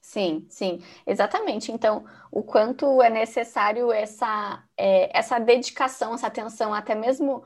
Sim, 0.01 0.45
sim, 0.49 0.79
exatamente. 1.05 1.71
Então, 1.71 2.05
o 2.31 2.43
quanto 2.43 3.01
é 3.01 3.09
necessário 3.09 3.91
essa, 3.91 4.63
é, 4.77 5.17
essa 5.17 5.39
dedicação, 5.39 6.13
essa 6.13 6.27
atenção, 6.27 6.73
até 6.73 6.95
mesmo 6.95 7.43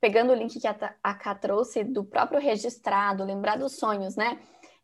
pegando 0.00 0.32
o 0.32 0.34
link 0.34 0.58
que 0.58 0.66
a, 0.68 1.14
Ká 1.14 1.34
trouxe 1.34 1.84
do 1.84 2.04
próprio 2.04 2.40
registrado, 2.40 3.24
lembrar 3.24 3.56
dos 3.56 3.76
sonhos, 3.76 4.16
né? 4.16 4.38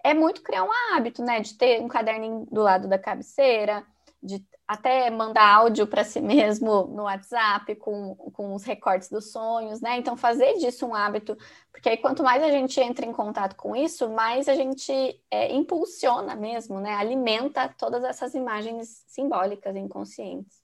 É 0.04 0.12
muito 0.14 0.42
criar 0.42 0.64
um 0.64 0.70
hábito, 0.72 1.22
né? 1.22 1.40
De 1.40 1.54
ter 1.56 1.80
um 1.80 1.88
caderninho 1.88 2.46
do 2.50 2.62
lado 2.62 2.88
da 2.88 2.98
cabeceira, 2.98 3.86
de 4.22 4.44
até 4.66 5.10
mandar 5.10 5.46
áudio 5.46 5.86
para 5.86 6.02
si 6.02 6.20
mesmo 6.20 6.84
no 6.84 7.02
WhatsApp 7.02 7.74
com, 7.76 8.14
com 8.32 8.54
os 8.54 8.64
recortes 8.64 9.10
dos 9.10 9.30
sonhos, 9.30 9.80
né? 9.80 9.98
Então, 9.98 10.16
fazer 10.16 10.54
disso 10.54 10.86
um 10.86 10.94
hábito, 10.94 11.36
porque 11.70 11.90
aí 11.90 11.96
quanto 11.96 12.22
mais 12.22 12.42
a 12.42 12.50
gente 12.50 12.80
entra 12.80 13.04
em 13.04 13.12
contato 13.12 13.54
com 13.56 13.76
isso, 13.76 14.08
mais 14.08 14.48
a 14.48 14.54
gente 14.54 14.92
é, 15.30 15.52
impulsiona 15.52 16.34
mesmo, 16.34 16.80
né? 16.80 16.94
Alimenta 16.94 17.68
todas 17.76 18.02
essas 18.04 18.34
imagens 18.34 19.04
simbólicas 19.08 19.76
inconscientes. 19.76 20.61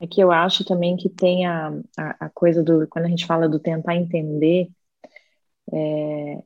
É 0.00 0.06
que 0.06 0.20
eu 0.22 0.32
acho 0.32 0.64
também 0.64 0.96
que 0.96 1.08
tem 1.10 1.46
a, 1.46 1.68
a, 1.98 2.26
a 2.26 2.30
coisa 2.30 2.62
do, 2.62 2.86
quando 2.88 3.04
a 3.06 3.08
gente 3.08 3.26
fala 3.26 3.48
do 3.48 3.58
tentar 3.60 3.94
entender, 3.96 4.70
é, 5.72 6.42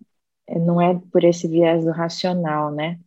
não 0.58 0.80
é 0.80 1.00
por 1.12 1.24
esse 1.24 1.48
viés 1.48 1.84
do 1.84 1.90
racional, 1.90 2.70
né? 2.72 2.98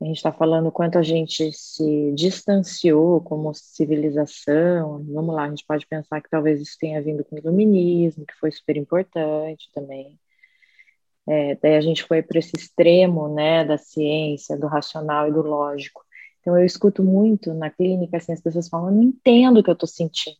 A 0.00 0.04
gente 0.06 0.16
está 0.16 0.32
falando 0.32 0.72
quanto 0.72 0.98
a 0.98 1.02
gente 1.02 1.52
se 1.52 2.12
distanciou 2.14 3.20
como 3.20 3.52
civilização. 3.54 5.04
Vamos 5.04 5.34
lá, 5.34 5.44
a 5.44 5.48
gente 5.50 5.64
pode 5.66 5.86
pensar 5.86 6.22
que 6.22 6.30
talvez 6.30 6.60
isso 6.60 6.76
tenha 6.80 7.02
vindo 7.02 7.24
com 7.24 7.36
o 7.36 7.38
iluminismo, 7.38 8.24
que 8.26 8.34
foi 8.40 8.50
super 8.50 8.76
importante 8.78 9.70
também. 9.74 10.18
É, 11.28 11.54
daí 11.56 11.76
a 11.76 11.80
gente 11.80 12.02
foi 12.04 12.22
para 12.22 12.38
esse 12.38 12.56
extremo, 12.56 13.32
né, 13.34 13.64
da 13.64 13.76
ciência, 13.78 14.56
do 14.58 14.66
racional 14.66 15.28
e 15.28 15.32
do 15.32 15.42
lógico. 15.42 16.02
Então, 16.40 16.58
eu 16.58 16.64
escuto 16.64 17.02
muito 17.04 17.52
na 17.54 17.70
clínica, 17.70 18.16
assim, 18.16 18.32
as 18.32 18.40
pessoas 18.40 18.68
falam, 18.68 18.88
eu 18.90 18.94
não 18.96 19.02
entendo 19.02 19.58
o 19.60 19.62
que 19.64 19.70
eu 19.70 19.74
estou 19.74 19.88
sentindo. 19.88 20.36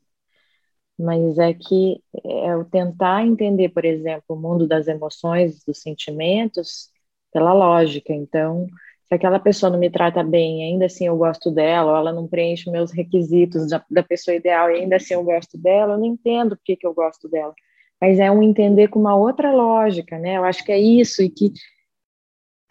Mas 0.99 1.39
é 1.39 1.55
que 1.55 2.03
é 2.25 2.55
o 2.57 2.65
tentar 2.65 3.25
entender, 3.27 3.71
por 3.71 3.85
exemplo, 3.85 4.25
o 4.29 4.37
mundo 4.37 4.67
das 4.69 4.87
emoções, 4.87 5.65
dos 5.65 5.81
sentimentos, 5.81 6.91
pela 7.33 7.53
lógica. 7.55 8.13
Então, 8.13 8.67
se 9.09 9.15
aquela 9.15 9.39
pessoa 9.41 9.71
não 9.71 9.79
me 9.79 9.91
trata 9.91 10.23
bem, 10.23 10.65
ainda 10.65 10.87
assim 10.87 11.07
eu 11.07 11.17
gosto 11.17 11.51
dela, 11.51 11.93
ou 11.93 11.97
ela 11.99 12.13
não 12.13 12.29
preenche 12.29 12.71
meus 12.71 12.93
requisitos 12.93 13.69
da, 13.71 13.83
da 13.91 14.03
pessoa 14.03 14.35
ideal, 14.35 14.71
e 14.71 14.75
ainda 14.81 14.97
assim 14.97 15.15
eu 15.15 15.25
gosto 15.25 15.57
dela, 15.57 15.95
eu 15.95 15.99
não 15.99 16.07
entendo 16.07 16.57
por 16.57 16.65
que, 16.65 16.77
que 16.77 16.87
eu 16.87 16.93
gosto 16.95 17.29
dela. 17.29 17.55
Mas 18.01 18.19
é 18.19 18.31
um 18.31 18.43
entender 18.43 18.89
com 18.89 18.99
uma 18.99 19.17
outra 19.17 19.53
lógica, 19.53 20.19
né? 20.19 20.37
Eu 20.37 20.45
acho 20.45 20.65
que 20.65 20.73
é 20.73 20.79
isso, 20.79 21.23
e 21.23 21.31
que 21.31 21.53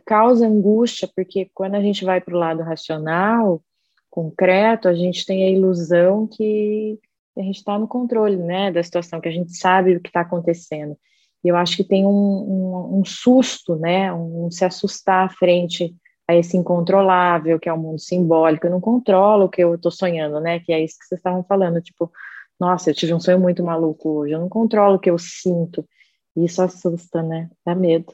causa 0.10 0.48
angústia, 0.48 1.08
porque 1.16 1.51
quando 1.54 1.75
a 1.75 1.82
gente 1.82 2.04
vai 2.04 2.20
para 2.20 2.36
o 2.36 2.39
lado 2.39 2.63
racional, 2.63 3.62
concreto, 4.10 4.88
a 4.88 4.94
gente 4.96 5.24
tem 5.24 5.44
a 5.44 5.51
ilusão 5.51 6.25
que 6.25 6.98
a 7.38 7.44
gente 7.44 7.58
está 7.58 7.78
no 7.78 7.88
controle 7.88 8.36
né, 8.36 8.72
da 8.72 8.82
situação, 8.82 9.22
que 9.22 9.30
a 9.30 9.32
gente 9.32 9.56
sabe 9.56 9.96
o 9.96 10.01
que 10.01 10.10
está 10.10 10.22
acontecendo. 10.22 10.98
E 11.44 11.48
eu 11.48 11.56
acho 11.56 11.78
que 11.78 11.84
tem 11.84 12.08
um, 12.08 12.10
um, 12.10 13.00
um, 13.00 13.06
susto, 13.06 13.75
né, 13.75 14.12
um 14.12 14.50
se 14.50 14.66
assustar 14.66 15.28
à 15.28 15.30
frente 15.30 15.96
a 16.28 16.36
esse 16.36 16.58
incontrolável, 16.58 17.60
que 17.60 17.70
é 17.70 17.74
o 17.74 17.78
mundo 17.78 18.00
simbólico. 18.00 18.66
Eu 18.66 18.72
não 18.72 18.82
controlo 18.82 19.46
o 19.46 19.50
que 19.50 19.63
eu 19.63 19.75
estou 19.75 19.92
sonhando, 19.92 20.39
né, 20.39 20.60
que 20.60 20.74
é 20.74 20.84
isso 20.84 20.98
que 20.98 21.06
vocês 21.06 21.20
estavam 21.20 21.44
falando, 21.44 21.80
tipo, 21.82 22.12
nossa, 22.60 22.89
eu 22.89 22.96
tive 22.96 23.13
um 23.13 23.20
sonho 23.20 23.39
muito 23.39 23.63
maluco 23.63 24.10
hoje, 24.10 24.34
eu 24.34 24.39
não 24.39 24.50
controlo 24.50 24.96
o 24.96 25.00
que 25.00 25.12
eu 25.12 25.20
sinto. 25.20 25.88
Isso 26.36 26.63
assusta, 26.63 27.22
né, 27.22 27.48
dá 27.63 27.75
medo. 27.75 28.12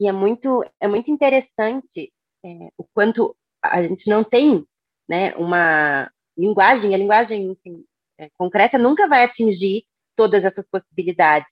E 0.00 0.08
é 0.08 0.12
muito, 0.12 0.64
é 0.80 0.88
muito 0.88 1.10
interessante 1.10 2.10
é, 2.42 2.48
o 2.78 2.84
quanto 2.94 3.36
a 3.62 3.82
gente 3.82 4.08
não 4.08 4.24
tem 4.24 4.66
né, 5.06 5.34
uma 5.36 6.10
linguagem, 6.36 6.94
a 6.94 6.98
linguagem 6.98 7.50
enfim, 7.50 7.84
é, 8.18 8.30
concreta 8.38 8.78
nunca 8.78 9.06
vai 9.06 9.24
atingir 9.24 9.84
todas 10.16 10.42
essas 10.42 10.66
possibilidades. 10.70 11.48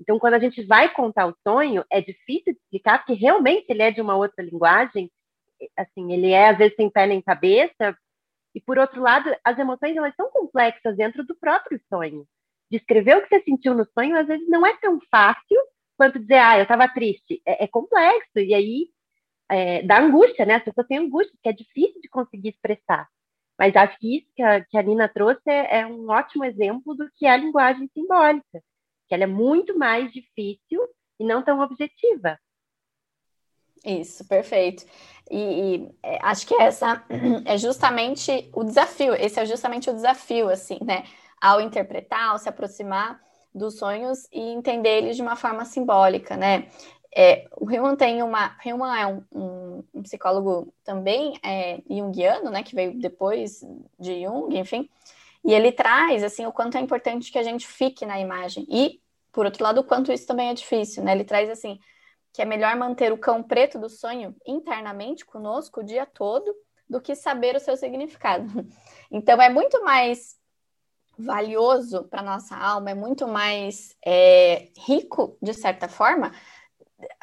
Então, 0.00 0.18
quando 0.18 0.34
a 0.34 0.38
gente 0.38 0.64
vai 0.64 0.92
contar 0.92 1.26
o 1.26 1.36
sonho, 1.46 1.84
é 1.90 2.00
difícil 2.00 2.52
explicar, 2.52 2.98
porque 2.98 3.14
realmente 3.14 3.66
ele 3.68 3.82
é 3.82 3.90
de 3.90 4.00
uma 4.00 4.16
outra 4.16 4.44
linguagem, 4.44 5.10
assim, 5.76 6.12
ele 6.12 6.30
é 6.30 6.50
às 6.50 6.58
vezes 6.58 6.76
sem 6.76 6.90
pé 6.90 7.06
nem 7.06 7.20
cabeça, 7.20 7.96
e 8.54 8.60
por 8.60 8.78
outro 8.78 9.00
lado, 9.00 9.34
as 9.44 9.58
emoções 9.58 9.96
elas 9.96 10.14
são 10.16 10.30
complexas 10.30 10.96
dentro 10.96 11.24
do 11.24 11.34
próprio 11.36 11.80
sonho. 11.88 12.26
Descrever 12.70 13.16
o 13.16 13.22
que 13.22 13.28
você 13.28 13.42
sentiu 13.44 13.74
no 13.74 13.86
sonho 13.92 14.16
às 14.16 14.26
vezes 14.26 14.48
não 14.48 14.66
é 14.66 14.76
tão 14.78 14.98
fácil 15.10 15.58
quanto 16.02 16.18
dizer, 16.18 16.38
ah, 16.38 16.58
eu 16.58 16.62
estava 16.64 16.88
triste. 16.88 17.40
É, 17.46 17.62
é, 17.64 17.68
complexo, 17.68 18.38
e 18.38 18.52
aí 18.52 18.88
é, 19.48 19.82
dá 19.82 20.00
angústia, 20.00 20.44
né? 20.44 20.56
As 20.56 20.64
pessoas 20.64 20.86
têm 20.88 20.98
angústia, 20.98 21.38
que 21.40 21.48
é 21.48 21.52
difícil 21.52 22.00
de 22.00 22.08
conseguir 22.08 22.48
expressar. 22.48 23.08
Mas 23.56 23.76
acho 23.76 23.96
que 23.98 24.16
isso 24.16 24.26
que 24.34 24.42
a, 24.42 24.64
que 24.64 24.76
a 24.76 24.82
Nina 24.82 25.08
trouxe 25.08 25.42
é, 25.46 25.80
é 25.80 25.86
um 25.86 26.10
ótimo 26.10 26.44
exemplo 26.44 26.96
do 26.96 27.08
que 27.14 27.26
é 27.26 27.30
a 27.30 27.36
linguagem 27.36 27.88
simbólica, 27.94 28.60
que 29.06 29.14
ela 29.14 29.22
é 29.22 29.28
muito 29.28 29.78
mais 29.78 30.12
difícil 30.12 30.82
e 31.20 31.24
não 31.24 31.40
tão 31.42 31.60
objetiva. 31.60 32.36
Isso, 33.84 34.26
perfeito. 34.26 34.84
E, 35.30 35.36
e 35.76 35.94
é, 36.02 36.18
acho 36.22 36.46
que 36.48 36.54
essa 36.60 37.04
é 37.46 37.56
justamente 37.58 38.50
o 38.52 38.64
desafio, 38.64 39.14
esse 39.14 39.38
é 39.38 39.46
justamente 39.46 39.88
o 39.88 39.94
desafio, 39.94 40.48
assim, 40.48 40.78
né? 40.82 41.04
Ao 41.40 41.60
interpretar, 41.60 42.30
ao 42.30 42.38
se 42.38 42.48
aproximar 42.48 43.20
dos 43.54 43.78
sonhos 43.78 44.26
e 44.32 44.40
entender 44.40 44.98
eles 44.98 45.16
de 45.16 45.22
uma 45.22 45.36
forma 45.36 45.64
simbólica, 45.64 46.36
né? 46.36 46.68
É, 47.14 47.46
o 47.56 47.70
Hillman 47.70 47.94
tem 47.94 48.22
uma. 48.22 48.56
Hillman 48.64 48.98
é 48.98 49.06
um, 49.06 49.24
um, 49.32 49.84
um 49.94 50.02
psicólogo 50.02 50.72
também 50.82 51.38
é, 51.44 51.82
junguiano, 51.88 52.50
né? 52.50 52.62
Que 52.62 52.74
veio 52.74 52.98
depois 52.98 53.60
de 53.98 54.22
Jung, 54.22 54.58
enfim. 54.58 54.88
E 55.44 55.52
ele 55.52 55.72
traz 55.72 56.22
assim 56.22 56.46
o 56.46 56.52
quanto 56.52 56.78
é 56.78 56.80
importante 56.80 57.30
que 57.30 57.38
a 57.38 57.42
gente 57.42 57.66
fique 57.66 58.06
na 58.06 58.18
imagem. 58.18 58.66
E, 58.70 59.00
por 59.30 59.44
outro 59.44 59.62
lado, 59.62 59.80
o 59.80 59.84
quanto 59.84 60.12
isso 60.12 60.26
também 60.26 60.48
é 60.48 60.54
difícil, 60.54 61.02
né? 61.02 61.12
Ele 61.12 61.24
traz 61.24 61.50
assim 61.50 61.78
que 62.32 62.40
é 62.40 62.44
melhor 62.46 62.74
manter 62.76 63.12
o 63.12 63.18
cão 63.18 63.42
preto 63.42 63.78
do 63.78 63.90
sonho 63.90 64.34
internamente 64.46 65.24
conosco 65.24 65.80
o 65.80 65.84
dia 65.84 66.06
todo 66.06 66.54
do 66.88 67.00
que 67.00 67.14
saber 67.14 67.54
o 67.54 67.60
seu 67.60 67.76
significado. 67.76 68.46
Então 69.14 69.42
é 69.42 69.50
muito 69.50 69.84
mais 69.84 70.38
valioso 71.18 72.04
para 72.04 72.22
nossa 72.22 72.56
alma, 72.56 72.90
é 72.90 72.94
muito 72.94 73.28
mais 73.28 73.96
é, 74.04 74.68
rico, 74.86 75.36
de 75.42 75.54
certa 75.54 75.88
forma, 75.88 76.32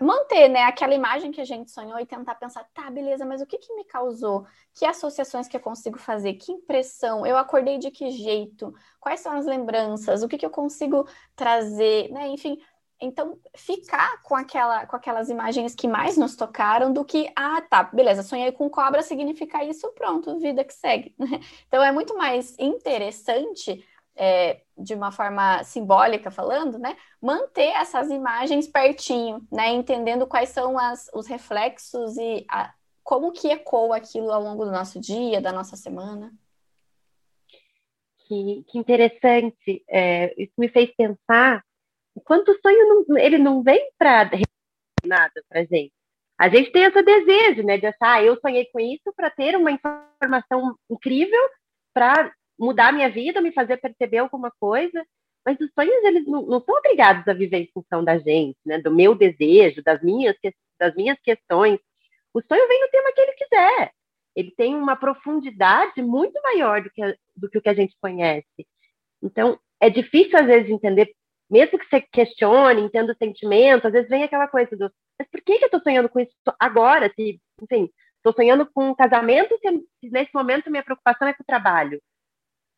manter, 0.02 0.50
né, 0.50 0.64
aquela 0.64 0.94
imagem 0.94 1.32
que 1.32 1.42
a 1.42 1.46
gente 1.46 1.72
sonhou 1.72 2.00
e 2.00 2.06
tentar 2.06 2.36
pensar, 2.36 2.66
tá, 2.74 2.90
beleza, 2.90 3.26
mas 3.26 3.42
o 3.42 3.46
que 3.46 3.58
que 3.58 3.74
me 3.76 3.84
causou? 3.86 4.46
Que 4.74 4.86
associações 4.86 5.48
que 5.48 5.56
eu 5.56 5.62
consigo 5.62 5.98
fazer? 5.98 6.34
Que 6.34 6.52
impressão? 6.52 7.26
Eu 7.26 7.38
acordei 7.38 7.78
de 7.78 7.92
que 7.92 8.10
jeito? 8.12 8.74
Quais 9.00 9.20
são 9.20 9.34
as 9.34 9.46
lembranças? 9.46 10.24
O 10.24 10.28
que 10.28 10.38
que 10.38 10.46
eu 10.46 10.50
consigo 10.50 11.08
trazer, 11.36 12.10
né? 12.12 12.28
Enfim, 12.28 12.58
então 13.02 13.38
ficar 13.56 14.22
com 14.24 14.36
aquela 14.36 14.86
com 14.86 14.96
aquelas 14.96 15.30
imagens 15.30 15.74
que 15.74 15.88
mais 15.88 16.18
nos 16.18 16.36
tocaram 16.36 16.92
do 16.92 17.06
que, 17.06 17.32
ah, 17.36 17.62
tá, 17.62 17.84
beleza, 17.84 18.24
sonhei 18.24 18.52
com 18.52 18.70
cobra 18.70 19.02
significa 19.02 19.64
isso, 19.64 19.90
pronto, 19.94 20.40
vida 20.40 20.64
que 20.64 20.74
segue. 20.74 21.16
Então 21.68 21.84
é 21.84 21.92
muito 21.92 22.18
mais 22.18 22.58
interessante 22.60 23.86
é, 24.16 24.62
de 24.78 24.94
uma 24.94 25.12
forma 25.12 25.64
simbólica 25.64 26.30
falando, 26.30 26.78
né, 26.78 26.98
manter 27.22 27.70
essas 27.70 28.10
imagens 28.10 28.68
pertinho, 28.68 29.48
né, 29.52 29.70
entendendo 29.70 30.28
quais 30.28 30.50
são 30.50 30.78
as, 30.78 31.10
os 31.14 31.26
reflexos 31.26 32.18
e 32.18 32.46
a, 32.50 32.74
como 33.02 33.32
que 33.32 33.48
ecoa 33.48 33.96
aquilo 33.96 34.32
ao 34.32 34.42
longo 34.42 34.66
do 34.66 34.72
nosso 34.72 35.00
dia, 35.00 35.40
da 35.40 35.54
nossa 35.54 35.76
semana. 35.76 36.34
Que, 38.28 38.64
que 38.68 38.78
interessante. 38.78 39.84
É, 39.90 40.36
isso 40.38 40.54
me 40.58 40.70
fez 40.70 40.94
pensar 40.96 41.64
o 42.20 42.22
quanto 42.22 42.52
o 42.52 42.60
sonho 42.60 43.06
não, 43.08 43.18
ele 43.18 43.38
não 43.38 43.64
vem 43.64 43.90
para 43.98 44.30
nada 45.06 45.42
para 45.48 45.64
gente. 45.64 45.94
A 46.38 46.50
gente 46.50 46.72
tem 46.72 46.84
esse 46.84 47.02
desejo, 47.02 47.64
né, 47.64 47.78
de 47.78 47.88
achar, 47.88 48.18
ah, 48.18 48.24
eu 48.24 48.38
sonhei 48.40 48.66
com 48.72 48.80
isso 48.80 49.14
para 49.16 49.30
ter 49.30 49.56
uma 49.56 49.72
informação 49.72 50.76
incrível 50.90 51.40
para 51.94 52.34
mudar 52.58 52.94
minha 52.94 53.10
vida, 53.10 53.42
me 53.42 53.54
fazer 53.54 53.78
perceber 53.78 54.20
alguma 54.20 54.52
coisa. 54.60 55.06
Mas 55.46 55.60
os 55.60 55.70
sonhos, 55.74 56.04
eles 56.04 56.26
não, 56.28 56.44
não 56.44 56.62
são 56.62 56.76
obrigados 56.76 57.28
a 57.28 57.34
viver 57.34 57.58
em 57.58 57.72
função 57.74 58.04
da 58.04 58.18
gente, 58.18 58.58
né? 58.66 58.78
Do 58.80 58.94
meu 58.94 59.16
desejo, 59.16 59.82
das 59.82 60.02
minhas, 60.02 60.36
das 60.78 60.94
minhas 60.96 61.18
questões. 61.22 61.80
O 62.34 62.42
sonho 62.42 62.68
vem 62.68 62.82
no 62.82 62.90
tema 62.90 63.12
que 63.14 63.22
ele 63.22 63.34
quiser. 63.34 63.92
Ele 64.36 64.52
tem 64.52 64.76
uma 64.76 64.96
profundidade 64.96 66.02
muito 66.02 66.40
maior 66.42 66.82
do 66.82 66.90
que, 66.90 67.02
do 67.36 67.50
que 67.50 67.58
o 67.58 67.62
que 67.62 67.70
a 67.70 67.74
gente 67.74 67.96
conhece. 68.02 68.68
Então, 69.22 69.60
é 69.82 69.90
difícil, 69.90 70.38
às 70.38 70.46
vezes, 70.46 70.70
entender, 70.70 71.14
mesmo 71.50 71.80
que 71.80 71.86
você 71.88 72.02
questione, 72.02 72.82
entenda 72.82 73.14
o 73.14 73.18
sentimento, 73.18 73.88
às 73.88 73.94
vezes 73.94 74.10
vem 74.10 74.24
aquela 74.24 74.48
coisa 74.48 74.76
do, 74.78 74.92
mas 75.18 75.28
por 75.30 75.42
que, 75.42 75.58
que 75.58 75.66
eu 75.66 75.68
estou 75.68 75.82
sonhando 75.82 76.10
com 76.10 76.20
isso 76.20 76.34
agora? 76.60 77.12
Se, 77.16 77.42
enfim, 77.62 77.90
estou 78.18 78.34
sonhando 78.34 78.70
com 78.72 78.90
um 78.90 78.96
casamento 78.96 79.58
se 79.58 80.10
nesse 80.10 80.32
momento 80.34 80.70
minha 80.70 80.84
preocupação 80.84 81.28
é 81.28 81.34
com 81.34 81.44
o 81.44 81.46
trabalho. 81.46 82.02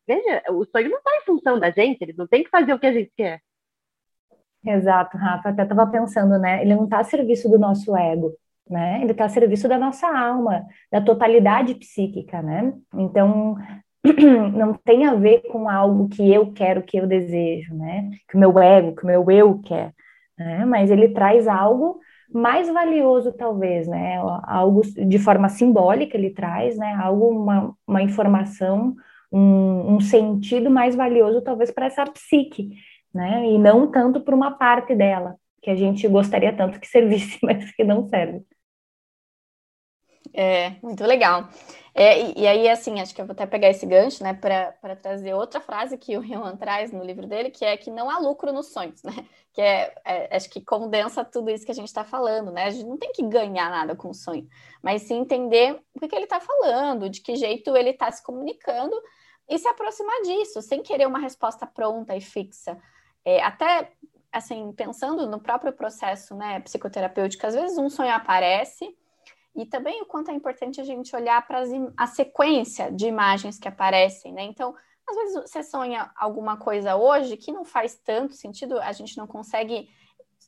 Veja, 0.06 0.42
o 0.50 0.64
sonho 0.64 0.90
não 0.90 0.98
está 0.98 1.16
em 1.16 1.24
função 1.24 1.58
da 1.58 1.70
gente, 1.70 2.02
ele 2.02 2.14
não 2.16 2.26
tem 2.26 2.42
que 2.42 2.50
fazer 2.50 2.74
o 2.74 2.78
que 2.78 2.86
a 2.86 2.92
gente 2.92 3.12
quer. 3.16 3.40
Exato, 4.64 5.16
Rafa. 5.16 5.48
Até 5.50 5.62
estava 5.62 5.86
pensando, 5.86 6.38
né? 6.38 6.62
Ele 6.62 6.74
não 6.74 6.84
está 6.84 6.98
a 6.98 7.04
serviço 7.04 7.48
do 7.48 7.58
nosso 7.58 7.96
ego, 7.96 8.32
né? 8.68 9.00
Ele 9.02 9.12
está 9.12 9.24
a 9.24 9.28
serviço 9.28 9.68
da 9.68 9.78
nossa 9.78 10.06
alma, 10.06 10.64
da 10.90 11.00
totalidade 11.00 11.74
psíquica, 11.74 12.40
né? 12.42 12.72
Então, 12.94 13.56
não 14.54 14.74
tem 14.74 15.06
a 15.06 15.14
ver 15.14 15.42
com 15.50 15.68
algo 15.68 16.08
que 16.08 16.32
eu 16.32 16.52
quero, 16.52 16.82
que 16.82 16.96
eu 16.96 17.06
desejo, 17.06 17.74
né? 17.74 18.10
Que 18.28 18.36
o 18.36 18.40
meu 18.40 18.58
ego, 18.58 18.96
que 18.96 19.04
o 19.04 19.06
meu 19.06 19.30
eu 19.30 19.60
quer, 19.60 19.92
né? 20.38 20.64
Mas 20.64 20.90
ele 20.90 21.08
traz 21.10 21.46
algo 21.46 22.00
mais 22.32 22.68
valioso, 22.68 23.32
talvez, 23.32 23.86
né? 23.86 24.16
Algo 24.44 24.82
de 24.82 25.18
forma 25.18 25.48
simbólica 25.48 26.16
ele 26.16 26.30
traz, 26.30 26.76
né? 26.76 26.94
Algo, 26.94 27.28
uma, 27.30 27.74
uma 27.86 28.02
informação 28.02 28.94
um, 29.32 29.94
um 29.96 30.00
sentido 30.00 30.70
mais 30.70 30.94
valioso, 30.94 31.40
talvez, 31.42 31.70
para 31.70 31.86
essa 31.86 32.04
psique, 32.04 32.70
né? 33.14 33.46
E 33.46 33.58
não 33.58 33.90
tanto 33.90 34.20
para 34.20 34.34
uma 34.34 34.52
parte 34.52 34.94
dela, 34.94 35.36
que 35.62 35.70
a 35.70 35.74
gente 35.76 36.06
gostaria 36.06 36.52
tanto 36.54 36.78
que 36.78 36.86
servisse, 36.88 37.38
mas 37.42 37.72
que 37.72 37.82
não 37.84 38.06
serve. 38.08 38.42
É, 40.34 40.76
muito 40.82 41.04
legal. 41.04 41.48
É, 41.94 42.22
e, 42.22 42.40
e, 42.40 42.46
aí, 42.46 42.68
assim, 42.68 43.00
acho 43.00 43.14
que 43.14 43.20
eu 43.20 43.26
vou 43.26 43.34
até 43.34 43.44
pegar 43.44 43.68
esse 43.68 43.84
gancho, 43.84 44.24
né, 44.24 44.32
para 44.32 44.96
trazer 44.96 45.34
outra 45.34 45.60
frase 45.60 45.98
que 45.98 46.16
o 46.16 46.20
Riemann 46.20 46.56
traz 46.56 46.90
no 46.90 47.04
livro 47.04 47.26
dele, 47.26 47.50
que 47.50 47.64
é 47.64 47.76
que 47.76 47.90
não 47.90 48.08
há 48.08 48.18
lucro 48.18 48.50
nos 48.52 48.72
sonhos, 48.72 49.02
né? 49.02 49.12
Que 49.52 49.60
é, 49.60 49.94
é 50.04 50.36
acho 50.36 50.48
que 50.48 50.62
condensa 50.62 51.22
tudo 51.22 51.50
isso 51.50 51.66
que 51.66 51.72
a 51.72 51.74
gente 51.74 51.88
está 51.88 52.02
falando, 52.04 52.50
né? 52.50 52.64
A 52.64 52.70
gente 52.70 52.86
não 52.88 52.96
tem 52.96 53.12
que 53.12 53.22
ganhar 53.22 53.70
nada 53.70 53.94
com 53.94 54.08
o 54.08 54.14
sonho, 54.14 54.48
mas 54.82 55.02
sim 55.02 55.18
entender 55.18 55.78
o 55.94 56.00
que, 56.00 56.08
que 56.08 56.16
ele 56.16 56.24
está 56.24 56.40
falando, 56.40 57.10
de 57.10 57.20
que 57.20 57.36
jeito 57.36 57.76
ele 57.76 57.90
está 57.90 58.10
se 58.10 58.22
comunicando 58.22 58.96
e 59.46 59.58
se 59.58 59.68
aproximar 59.68 60.22
disso, 60.22 60.62
sem 60.62 60.82
querer 60.82 61.06
uma 61.06 61.18
resposta 61.18 61.66
pronta 61.66 62.16
e 62.16 62.20
fixa. 62.22 62.78
É, 63.22 63.42
até, 63.42 63.92
assim, 64.32 64.72
pensando 64.72 65.26
no 65.26 65.38
próprio 65.38 65.74
processo 65.74 66.34
né, 66.34 66.60
psicoterapêutico, 66.60 67.46
às 67.46 67.54
vezes 67.54 67.76
um 67.76 67.90
sonho 67.90 68.12
aparece, 68.12 68.96
e 69.54 69.66
também 69.66 70.00
o 70.02 70.06
quanto 70.06 70.30
é 70.30 70.34
importante 70.34 70.80
a 70.80 70.84
gente 70.84 71.14
olhar 71.14 71.46
para 71.46 71.62
a 71.96 72.06
sequência 72.06 72.90
de 72.90 73.06
imagens 73.06 73.58
que 73.58 73.68
aparecem, 73.68 74.32
né? 74.32 74.42
Então, 74.42 74.74
às 75.06 75.16
vezes 75.16 75.34
você 75.34 75.62
sonha 75.62 76.10
alguma 76.16 76.56
coisa 76.56 76.96
hoje 76.96 77.36
que 77.36 77.52
não 77.52 77.64
faz 77.64 77.94
tanto 77.96 78.34
sentido, 78.34 78.78
a 78.80 78.92
gente 78.92 79.16
não 79.16 79.26
consegue 79.26 79.90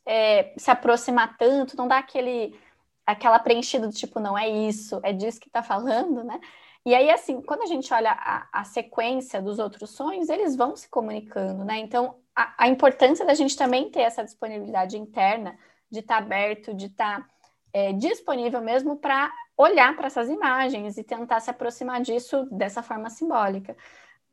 é, 0.05 0.53
se 0.57 0.71
aproximar 0.71 1.37
tanto, 1.37 1.77
não 1.77 1.87
dá 1.87 1.97
aquele 1.97 2.57
aquela 3.05 3.37
preenchida 3.37 3.87
do 3.87 3.93
tipo, 3.93 4.19
não 4.19 4.35
é 4.35 4.49
isso, 4.49 4.99
é 5.03 5.13
disso 5.13 5.39
que 5.39 5.47
está 5.47 5.61
falando, 5.61 6.23
né? 6.23 6.39
E 6.83 6.93
aí, 6.93 7.09
assim, 7.09 7.41
quando 7.41 7.61
a 7.61 7.65
gente 7.67 7.93
olha 7.93 8.11
a, 8.11 8.47
a, 8.51 8.63
sequência 8.63 9.41
dos 9.41 9.59
outros 9.59 9.91
sonhos, 9.91 10.29
eles 10.29 10.55
vão 10.55 10.75
se 10.75 10.89
comunicando, 10.89 11.63
né? 11.63 11.77
Então, 11.77 12.15
a, 12.35 12.65
a 12.65 12.67
importância 12.67 13.25
da 13.25 13.33
gente 13.33 13.55
também 13.55 13.89
ter 13.89 14.01
essa 14.01 14.23
disponibilidade 14.23 14.97
interna, 14.97 15.57
de 15.89 15.99
estar 15.99 16.17
tá 16.17 16.23
aberto, 16.23 16.73
de 16.73 16.87
estar 16.87 17.21
tá, 17.21 17.29
é, 17.75 17.91
disponível 17.91 18.61
mesmo 18.61 18.95
para 18.95 19.29
olhar 19.57 19.93
para 19.97 20.07
essas 20.07 20.29
imagens 20.29 20.97
e 20.97 21.03
tentar 21.03 21.41
se 21.41 21.49
aproximar 21.49 21.99
disso 21.99 22.47
dessa 22.49 22.81
forma 22.81 23.09
simbólica. 23.09 23.75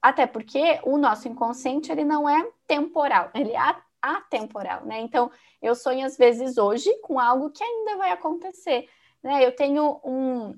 Até 0.01 0.29
porque 0.29 0.79
o 0.85 0.97
nosso 0.97 1.27
inconsciente, 1.27 1.91
ele 1.91 2.05
não 2.05 2.29
é 2.29 2.49
temporal, 2.69 3.31
ele 3.35 3.51
é 3.51 3.77
atemporal, 4.01 4.85
né? 4.85 5.01
Então, 5.01 5.29
eu 5.61 5.75
sonho 5.75 6.07
às 6.07 6.17
vezes 6.17 6.57
hoje 6.57 6.89
com 7.03 7.19
algo 7.19 7.51
que 7.51 7.65
ainda 7.65 7.97
vai 7.97 8.13
acontecer, 8.13 8.89
né? 9.21 9.45
Eu 9.45 9.51
tenho 9.51 10.01
um... 10.05 10.57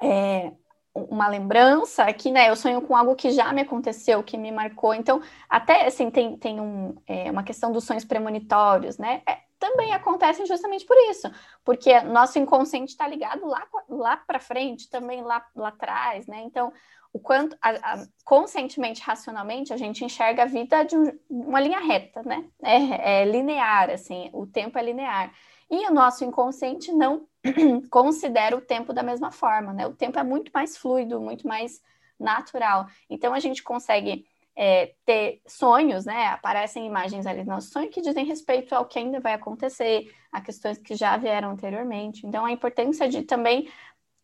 É, 0.00 0.52
uma 0.94 1.28
lembrança 1.28 2.10
que, 2.12 2.30
né, 2.32 2.50
eu 2.50 2.56
sonho 2.56 2.80
com 2.80 2.96
algo 2.96 3.14
que 3.14 3.30
já 3.30 3.52
me 3.52 3.60
aconteceu, 3.60 4.22
que 4.22 4.36
me 4.36 4.50
marcou. 4.50 4.94
Então, 4.94 5.20
até 5.48 5.86
assim, 5.86 6.10
tem, 6.10 6.36
tem 6.36 6.58
um, 6.58 6.96
é, 7.06 7.30
uma 7.30 7.44
questão 7.44 7.70
dos 7.70 7.84
sonhos 7.84 8.04
premonitórios, 8.04 8.98
né? 8.98 9.22
É, 9.28 9.38
também 9.58 9.92
acontecem 9.92 10.46
justamente 10.46 10.84
por 10.84 10.96
isso, 11.10 11.30
porque 11.64 12.00
nosso 12.02 12.38
inconsciente 12.38 12.92
está 12.92 13.06
ligado 13.06 13.46
lá, 13.46 13.66
lá 13.88 14.16
para 14.16 14.40
frente, 14.40 14.88
também 14.88 15.22
lá, 15.22 15.44
lá 15.54 15.68
atrás, 15.68 16.26
né? 16.26 16.42
Então, 16.42 16.72
o 17.12 17.18
quanto 17.18 17.56
a, 17.60 17.70
a, 17.70 18.06
conscientemente, 18.24 19.02
racionalmente, 19.02 19.72
a 19.72 19.76
gente 19.76 20.04
enxerga 20.04 20.42
a 20.42 20.46
vida 20.46 20.84
de 20.84 20.96
um, 20.96 21.18
uma 21.28 21.60
linha 21.60 21.80
reta, 21.80 22.22
né? 22.22 22.44
É, 22.62 23.22
é 23.22 23.24
linear, 23.24 23.90
assim, 23.90 24.30
o 24.32 24.46
tempo 24.46 24.78
é 24.78 24.82
linear. 24.82 25.32
E 25.70 25.86
o 25.86 25.92
nosso 25.92 26.24
inconsciente 26.24 26.92
não 26.92 27.26
considera 27.90 28.56
o 28.56 28.60
tempo 28.60 28.92
da 28.92 29.02
mesma 29.02 29.30
forma, 29.30 29.72
né? 29.72 29.86
O 29.86 29.94
tempo 29.94 30.18
é 30.18 30.22
muito 30.22 30.50
mais 30.52 30.76
fluido, 30.76 31.20
muito 31.20 31.46
mais 31.46 31.82
natural. 32.18 32.86
Então 33.08 33.34
a 33.34 33.40
gente 33.40 33.62
consegue 33.62 34.26
é, 34.60 34.92
ter 35.06 35.40
sonhos, 35.46 36.04
né? 36.04 36.26
Aparecem 36.26 36.84
imagens 36.84 37.26
ali 37.26 37.44
no 37.44 37.54
nosso 37.54 37.70
sonho 37.70 37.88
que 37.88 38.00
dizem 38.00 38.24
respeito 38.24 38.74
ao 38.74 38.86
que 38.86 38.98
ainda 38.98 39.20
vai 39.20 39.32
acontecer, 39.34 40.12
a 40.32 40.40
questões 40.40 40.76
que 40.78 40.96
já 40.96 41.16
vieram 41.16 41.52
anteriormente. 41.52 42.26
Então 42.26 42.44
a 42.44 42.50
importância 42.50 43.08
de 43.08 43.22
também 43.22 43.70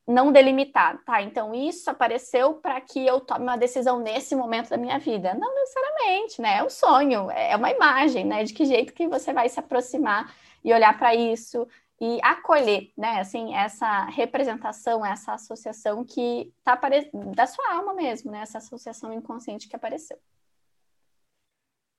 não 0.05 0.33
delimitar, 0.33 1.03
tá? 1.05 1.23
Então 1.23 1.55
isso 1.55 1.89
apareceu 1.89 2.55
para 2.55 2.81
que 2.81 3.07
eu 3.07 3.21
tome 3.21 3.45
uma 3.45 3.57
decisão 3.57 4.01
nesse 4.01 4.35
momento 4.35 4.71
da 4.71 4.77
minha 4.77 4.99
vida. 4.99 5.35
Não 5.35 5.55
necessariamente, 5.55 6.43
né? 6.43 6.59
É 6.59 6.65
um 6.65 6.69
sonho, 6.69 7.31
é 7.31 7.55
uma 7.55 7.71
imagem, 7.71 8.25
né? 8.25 8.43
De 8.43 8.53
que 8.53 8.65
jeito 8.65 8.93
que 8.93 9.07
você 9.07 9.33
vai 9.33 9.49
se 9.49 9.61
aproximar 9.61 10.35
e 10.65 10.75
olhar 10.75 10.99
para 10.99 11.15
isso, 11.15 11.65
e 12.01 12.19
acolher, 12.23 12.91
né, 12.97 13.21
assim, 13.21 13.55
essa 13.55 14.05
representação, 14.07 15.05
essa 15.05 15.35
associação 15.35 16.05
que 16.05 16.53
tá 16.65 16.73
apare... 16.73 17.11
da 17.35 17.47
sua 17.47 17.73
alma 17.73 17.95
mesmo, 17.95 18.31
né, 18.31 18.41
essa 18.41 18.59
associação 18.59 19.13
inconsciente 19.13 19.69
que 19.69 19.77
apareceu. 19.77 20.19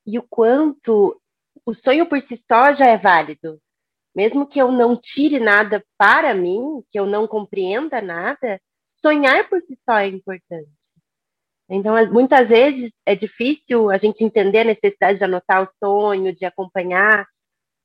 E 0.05 0.19
o 0.19 0.23
quanto 0.23 1.19
o 1.65 1.73
sonho 1.73 2.07
por 2.07 2.21
si 2.21 2.43
só 2.47 2.73
já 2.75 2.85
é 2.87 2.97
válido. 2.97 3.59
Mesmo 4.13 4.47
que 4.47 4.61
eu 4.61 4.71
não 4.71 4.95
tire 4.95 5.39
nada 5.39 5.83
para 5.97 6.33
mim, 6.33 6.83
que 6.91 6.99
eu 6.99 7.05
não 7.05 7.27
compreenda 7.27 8.01
nada, 8.01 8.61
sonhar 9.01 9.49
por 9.49 9.61
si 9.61 9.77
só 9.83 9.97
é 9.97 10.07
importante. 10.07 10.69
Então, 11.67 11.95
muitas 12.11 12.47
vezes 12.47 12.91
é 13.05 13.15
difícil 13.15 13.89
a 13.89 13.97
gente 13.97 14.23
entender 14.23 14.59
a 14.59 14.65
necessidade 14.65 15.17
de 15.17 15.23
anotar 15.23 15.63
o 15.63 15.69
sonho, 15.83 16.35
de 16.35 16.45
acompanhar, 16.45 17.27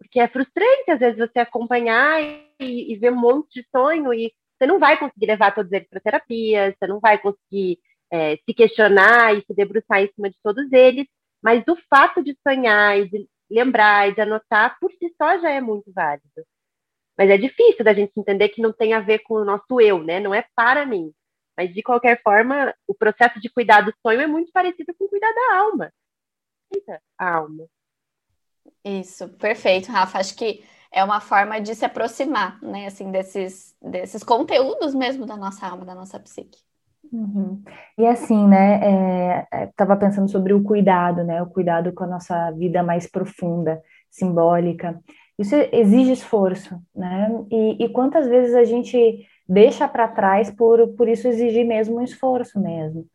porque 0.00 0.18
é 0.18 0.26
frustrante, 0.26 0.90
às 0.90 0.98
vezes, 0.98 1.18
você 1.18 1.38
acompanhar 1.38 2.22
e, 2.22 2.92
e 2.92 2.96
ver 2.96 3.12
um 3.12 3.20
monte 3.20 3.60
de 3.60 3.68
sonho 3.70 4.14
e 4.14 4.32
você 4.58 4.66
não 4.66 4.78
vai 4.78 4.98
conseguir 4.98 5.26
levar 5.26 5.54
todos 5.54 5.70
eles 5.70 5.86
para 5.88 6.00
terapia, 6.00 6.74
você 6.74 6.86
não 6.86 6.98
vai 6.98 7.18
conseguir 7.18 7.78
é, 8.10 8.36
se 8.36 8.54
questionar 8.54 9.36
e 9.36 9.44
se 9.44 9.54
debruçar 9.54 10.02
em 10.02 10.10
cima 10.14 10.30
de 10.30 10.36
todos 10.42 10.72
eles, 10.72 11.06
mas 11.42 11.62
o 11.68 11.76
fato 11.88 12.24
de 12.24 12.36
sonhar 12.46 12.98
e 12.98 13.08
de 13.10 13.28
lembrar 13.50 14.08
e 14.08 14.14
de 14.14 14.20
anotar 14.22 14.78
por 14.80 14.90
si 14.92 15.14
só 15.20 15.38
já 15.38 15.50
é 15.50 15.60
muito 15.60 15.92
válido. 15.92 16.26
Mas 17.16 17.28
é 17.28 17.36
difícil 17.36 17.84
da 17.84 17.92
gente 17.92 18.12
entender 18.16 18.48
que 18.48 18.62
não 18.62 18.72
tem 18.72 18.94
a 18.94 19.00
ver 19.00 19.18
com 19.20 19.34
o 19.34 19.44
nosso 19.44 19.80
eu, 19.80 20.02
né? 20.02 20.18
Não 20.18 20.34
é 20.34 20.46
para 20.56 20.86
mim. 20.86 21.12
Mas 21.56 21.74
de 21.74 21.82
qualquer 21.82 22.22
forma, 22.22 22.74
o 22.86 22.94
processo 22.94 23.38
de 23.38 23.50
cuidar 23.50 23.82
do 23.82 23.92
sonho 24.00 24.22
é 24.22 24.26
muito 24.26 24.50
parecido 24.50 24.94
com 24.98 25.06
cuidar 25.06 25.32
da 25.32 25.56
alma. 25.58 25.92
A 27.18 27.34
alma. 27.34 27.66
Isso, 28.84 29.28
perfeito, 29.28 29.90
Rafa. 29.90 30.18
Acho 30.18 30.34
que 30.34 30.62
é 30.92 31.04
uma 31.04 31.20
forma 31.20 31.60
de 31.60 31.74
se 31.74 31.84
aproximar, 31.84 32.60
né, 32.62 32.86
assim, 32.86 33.10
desses, 33.10 33.74
desses 33.80 34.24
conteúdos 34.24 34.94
mesmo 34.94 35.26
da 35.26 35.36
nossa 35.36 35.66
alma, 35.66 35.84
da 35.84 35.94
nossa 35.94 36.18
psique. 36.18 36.58
Uhum. 37.12 37.62
E 37.98 38.06
assim, 38.06 38.46
né, 38.46 39.46
estava 39.68 39.94
é, 39.94 39.96
é 39.96 39.98
pensando 39.98 40.30
sobre 40.30 40.52
o 40.52 40.62
cuidado, 40.62 41.24
né, 41.24 41.42
o 41.42 41.46
cuidado 41.46 41.92
com 41.92 42.04
a 42.04 42.08
nossa 42.08 42.50
vida 42.52 42.82
mais 42.82 43.06
profunda, 43.06 43.80
simbólica. 44.10 45.00
Isso 45.38 45.54
exige 45.72 46.12
esforço, 46.12 46.80
né, 46.94 47.28
e, 47.50 47.84
e 47.84 47.88
quantas 47.88 48.28
vezes 48.28 48.54
a 48.54 48.64
gente 48.64 49.26
deixa 49.48 49.88
para 49.88 50.08
trás 50.08 50.50
por, 50.50 50.88
por 50.88 51.08
isso 51.08 51.26
exigir 51.26 51.66
mesmo 51.66 51.98
um 51.98 52.02
esforço 52.02 52.60
mesmo 52.60 53.06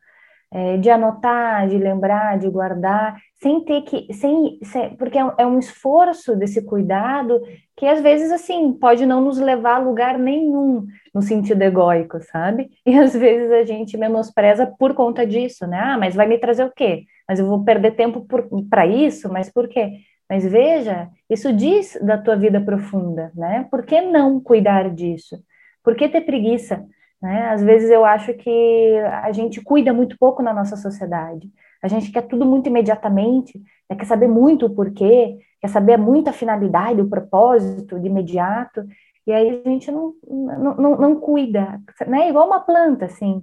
é, 0.56 0.78
de 0.78 0.88
anotar, 0.88 1.68
de 1.68 1.76
lembrar, 1.76 2.38
de 2.38 2.48
guardar, 2.48 3.20
sem 3.34 3.62
ter 3.62 3.82
que, 3.82 4.10
sem, 4.14 4.58
sem 4.62 4.96
porque 4.96 5.18
é, 5.18 5.32
é 5.36 5.46
um 5.46 5.58
esforço 5.58 6.34
desse 6.34 6.64
cuidado 6.64 7.42
que 7.76 7.84
às 7.84 8.00
vezes 8.00 8.32
assim 8.32 8.72
pode 8.72 9.04
não 9.04 9.20
nos 9.20 9.38
levar 9.38 9.74
a 9.74 9.84
lugar 9.84 10.18
nenhum 10.18 10.86
no 11.14 11.20
sentido 11.20 11.60
egóico, 11.60 12.18
sabe? 12.22 12.70
E 12.86 12.98
às 12.98 13.14
vezes 13.14 13.52
a 13.52 13.64
gente 13.64 13.98
menospreza 13.98 14.66
por 14.78 14.94
conta 14.94 15.26
disso, 15.26 15.66
né? 15.66 15.78
Ah, 15.78 15.98
mas 15.98 16.14
vai 16.14 16.26
me 16.26 16.38
trazer 16.38 16.64
o 16.64 16.72
quê? 16.72 17.04
Mas 17.28 17.38
eu 17.38 17.46
vou 17.46 17.62
perder 17.62 17.90
tempo 17.90 18.26
para 18.70 18.86
isso? 18.86 19.30
Mas 19.30 19.52
por 19.52 19.68
quê? 19.68 19.98
Mas 20.26 20.42
veja, 20.50 21.10
isso 21.28 21.52
diz 21.52 21.98
da 22.00 22.16
tua 22.16 22.34
vida 22.34 22.62
profunda, 22.62 23.30
né? 23.34 23.66
Por 23.70 23.84
que 23.84 24.00
não 24.00 24.40
cuidar 24.40 24.88
disso? 24.88 25.36
Por 25.84 25.94
que 25.94 26.08
ter 26.08 26.22
preguiça? 26.22 26.82
Né? 27.20 27.48
Às 27.50 27.62
vezes 27.62 27.90
eu 27.90 28.04
acho 28.04 28.34
que 28.34 28.98
a 29.22 29.32
gente 29.32 29.60
cuida 29.62 29.92
muito 29.92 30.16
pouco 30.18 30.42
na 30.42 30.52
nossa 30.52 30.76
sociedade. 30.76 31.50
A 31.82 31.88
gente 31.88 32.10
quer 32.10 32.22
tudo 32.22 32.44
muito 32.44 32.68
imediatamente, 32.68 33.58
né? 33.88 33.96
quer 33.96 34.06
saber 34.06 34.28
muito 34.28 34.66
o 34.66 34.74
porquê, 34.74 35.38
quer 35.60 35.68
saber 35.68 35.96
muito 35.96 36.28
a 36.28 36.32
finalidade, 36.32 37.00
o 37.00 37.08
propósito 37.08 37.98
de 37.98 38.06
imediato, 38.06 38.84
e 39.26 39.32
aí 39.32 39.62
a 39.64 39.68
gente 39.68 39.90
não, 39.90 40.14
não, 40.24 40.76
não, 40.76 40.96
não 40.96 41.20
cuida, 41.20 41.80
né? 42.06 42.28
Igual 42.28 42.46
uma 42.46 42.60
planta, 42.60 43.06
assim, 43.06 43.42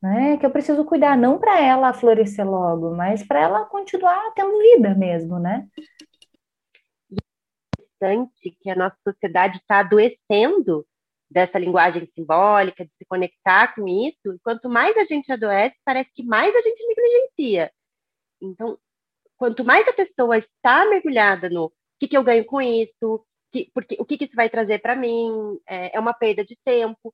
né? 0.00 0.36
Que 0.36 0.46
eu 0.46 0.50
preciso 0.50 0.84
cuidar, 0.84 1.16
não 1.18 1.38
para 1.38 1.60
ela 1.60 1.92
florescer 1.92 2.48
logo, 2.48 2.94
mas 2.94 3.26
para 3.26 3.40
ela 3.40 3.64
continuar 3.66 4.32
tendo 4.34 4.56
vida 4.58 4.94
mesmo, 4.94 5.38
né? 5.38 5.66
Que 8.62 8.70
a 8.70 8.76
nossa 8.76 8.96
sociedade 9.02 9.56
está 9.58 9.80
adoecendo 9.80 10.86
dessa 11.30 11.58
linguagem 11.58 12.08
simbólica, 12.14 12.84
de 12.84 12.90
se 12.96 13.04
conectar 13.06 13.74
com 13.74 13.86
isso, 13.88 14.38
quanto 14.42 14.68
mais 14.68 14.96
a 14.96 15.04
gente 15.04 15.30
adoece, 15.30 15.76
parece 15.84 16.10
que 16.14 16.22
mais 16.22 16.54
a 16.54 16.60
gente 16.60 16.86
negligencia. 16.86 17.72
Então, 18.40 18.78
quanto 19.36 19.64
mais 19.64 19.86
a 19.88 19.92
pessoa 19.92 20.38
está 20.38 20.86
mergulhada 20.86 21.48
no 21.50 21.72
que, 21.98 22.08
que 22.08 22.16
eu 22.16 22.22
ganho 22.22 22.44
com 22.44 22.60
isso, 22.60 23.24
que, 23.52 23.70
porque, 23.74 23.96
o 23.98 24.04
que, 24.04 24.18
que 24.18 24.24
isso 24.24 24.36
vai 24.36 24.48
trazer 24.48 24.80
para 24.80 24.96
mim, 24.96 25.58
é, 25.66 25.96
é 25.96 26.00
uma 26.00 26.14
perda 26.14 26.44
de 26.44 26.56
tempo, 26.64 27.12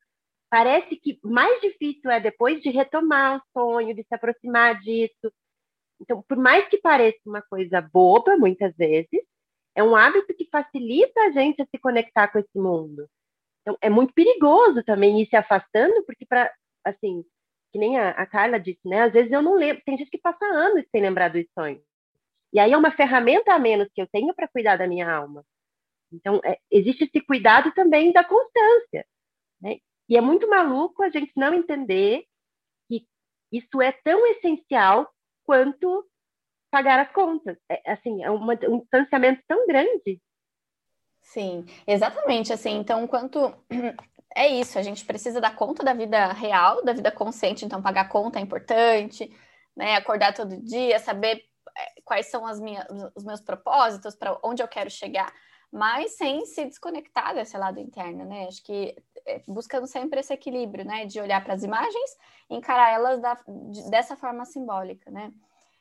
parece 0.51 0.97
que 0.97 1.19
mais 1.23 1.61
difícil 1.61 2.11
é 2.11 2.21
depois 2.21 2.61
de 2.61 2.71
retomar 2.71 3.39
o 3.39 3.43
sonho, 3.59 3.95
de 3.95 4.03
se 4.03 4.15
aproximar 4.15 4.79
disso. 4.81 5.33
Então, 6.01 6.23
por 6.23 6.37
mais 6.37 6.69
que 6.69 6.79
pareça 6.79 7.19
uma 7.25 7.43
coisa 7.43 7.81
boba, 7.81 8.37
muitas 8.37 8.75
vezes, 8.77 9.23
é 9.75 9.83
um 9.83 9.97
hábito 9.97 10.35
que 10.35 10.49
facilita 10.51 11.21
a 11.23 11.31
gente 11.31 11.63
a 11.63 11.67
se 11.67 11.79
conectar 11.79 12.29
com 12.29 12.39
esse 12.39 12.59
mundo. 12.59 13.09
Então, 13.63 13.79
é 13.81 13.89
muito 13.89 14.13
perigoso 14.13 14.83
também 14.85 15.23
ir 15.23 15.29
se 15.29 15.37
afastando, 15.37 16.05
porque 16.05 16.27
para, 16.27 16.53
assim, 16.85 17.25
que 17.73 17.79
nem 17.79 17.99
a, 17.99 18.11
a, 18.11 18.27
Carla 18.27 18.59
disse, 18.59 18.81
né? 18.85 19.03
Às 19.03 19.13
vezes 19.13 19.33
eu 19.33 19.41
não 19.41 19.55
lembro, 19.55 19.83
tem 19.85 19.97
gente 19.97 20.11
que 20.11 20.19
passa 20.19 20.45
anos 20.45 20.85
sem 20.91 21.01
lembrar 21.01 21.29
dos 21.29 21.45
sonhos. 21.59 21.83
E 22.53 22.59
aí 22.59 22.73
é 22.73 22.77
uma 22.77 22.91
ferramenta 22.93 23.55
a 23.55 23.59
menos 23.59 23.89
que 23.95 24.03
eu 24.03 24.07
tenho 24.09 24.35
para 24.35 24.49
cuidar 24.49 24.77
da 24.77 24.87
minha 24.87 25.11
alma. 25.11 25.45
Então, 26.13 26.41
é, 26.45 26.59
existe 26.71 27.05
esse 27.05 27.25
cuidado 27.25 27.73
também 27.73 28.13
da 28.13 28.23
constância. 28.23 29.07
Né? 29.61 29.79
E 30.09 30.17
é 30.17 30.21
muito 30.21 30.49
maluco 30.49 31.03
a 31.03 31.09
gente 31.09 31.33
não 31.37 31.55
entender 31.55 32.25
que 32.89 33.07
isso 33.51 33.81
é 33.81 33.93
tão 34.05 34.27
essencial 34.27 35.11
quanto 35.45 36.07
pagar 36.71 36.99
as 37.01 37.13
contas. 37.13 37.57
É, 37.71 37.93
assim, 37.93 38.23
é 38.23 38.31
uma, 38.31 38.55
um 38.69 38.81
distanciamento 38.81 39.43
tão 39.49 39.67
grande 39.67 40.21
Sim, 41.23 41.65
exatamente 41.87 42.53
assim. 42.53 42.77
Então, 42.77 43.07
quanto 43.07 43.55
é 44.35 44.49
isso, 44.49 44.79
a 44.79 44.83
gente 44.83 45.05
precisa 45.05 45.41
dar 45.41 45.55
conta 45.57 45.83
da 45.85 45.95
vida 45.95 46.33
real, 46.33 46.85
da 46.85 46.93
vida 46.93 47.11
consciente, 47.13 47.65
então 47.65 47.81
pagar 47.81 48.09
conta 48.09 48.39
é 48.39 48.43
importante, 48.43 49.31
né? 49.77 49.95
Acordar 49.97 50.35
todo 50.35 50.61
dia, 50.63 50.99
saber 50.99 51.43
é, 51.77 52.01
quais 52.05 52.27
são 52.27 52.47
as 52.47 52.61
minhas, 52.61 52.85
os 53.15 53.25
meus 53.25 53.41
propósitos, 53.41 54.15
para 54.15 54.39
onde 54.45 54.63
eu 54.63 54.69
quero 54.69 54.91
chegar, 54.91 55.33
mas 55.71 56.17
sem 56.17 56.45
se 56.45 56.65
desconectar 56.67 57.35
desse 57.35 57.57
lado 57.57 57.79
interno, 57.81 58.25
né? 58.27 58.47
Acho 58.49 58.63
que 58.63 58.95
é, 59.25 59.41
buscando 59.47 59.87
sempre 59.87 60.21
esse 60.21 60.35
equilíbrio, 60.35 60.85
né? 60.85 61.07
De 61.07 61.21
olhar 61.21 61.43
para 61.43 61.55
as 61.55 61.63
imagens 61.63 62.17
encarar 62.51 62.93
elas 62.93 63.21
da, 63.23 63.39
de, 63.71 63.91
dessa 63.91 64.17
forma 64.17 64.45
simbólica, 64.45 65.11
né? 65.11 65.33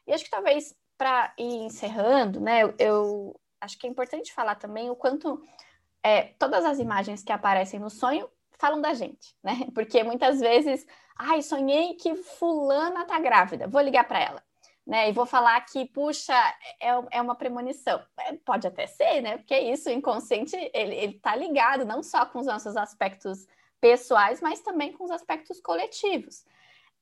E 0.08 0.14
acho 0.14 0.24
que 0.24 0.30
talvez 0.30 0.74
para 0.98 1.34
ir 1.38 1.64
encerrando, 1.66 2.40
né? 2.40 2.62
Eu 2.80 3.36
acho 3.62 3.78
que 3.78 3.88
é 3.88 3.90
importante 3.90 4.34
falar 4.34 4.56
também 4.56 4.90
o 4.90 4.96
quanto 4.96 5.42
é, 6.04 6.24
todas 6.40 6.66
as 6.66 6.80
imagens 6.80 7.24
que 7.24 7.32
aparecem 7.32 7.80
no 7.80 7.90
sonho 7.90 8.30
falam 8.58 8.82
da 8.82 8.94
gente, 8.94 9.36
né? 9.44 9.54
Porque 9.74 10.04
muitas 10.04 10.40
vezes, 10.40 10.86
ai, 11.18 11.42
sonhei 11.42 11.94
que 11.96 12.16
fulana 12.16 13.06
tá 13.06 13.20
grávida, 13.20 13.68
vou 13.68 13.82
ligar 13.82 14.08
para 14.08 14.20
ela, 14.20 14.44
né? 14.86 15.10
E 15.10 15.12
vou 15.12 15.26
falar 15.26 15.60
que, 15.62 15.86
puxa, 15.86 16.36
é, 16.80 16.90
é 17.12 17.22
uma 17.22 17.36
premonição. 17.36 18.04
É, 18.20 18.34
pode 18.34 18.68
até 18.68 18.88
ser, 18.88 19.22
né? 19.22 19.38
Porque 19.38 19.58
isso, 19.58 19.90
o 19.90 19.94
inconsciente, 19.94 20.56
ele, 20.74 20.96
ele 20.96 21.14
tá 21.20 21.36
ligado 21.36 21.86
não 21.86 22.04
só 22.04 22.26
com 22.26 22.40
os 22.40 22.46
nossos 22.46 22.76
aspectos 22.76 23.48
pessoais, 23.80 24.42
mas 24.42 24.62
também 24.62 24.94
com 24.94 25.04
os 25.04 25.12
aspectos 25.12 25.60
coletivos. 25.60 26.46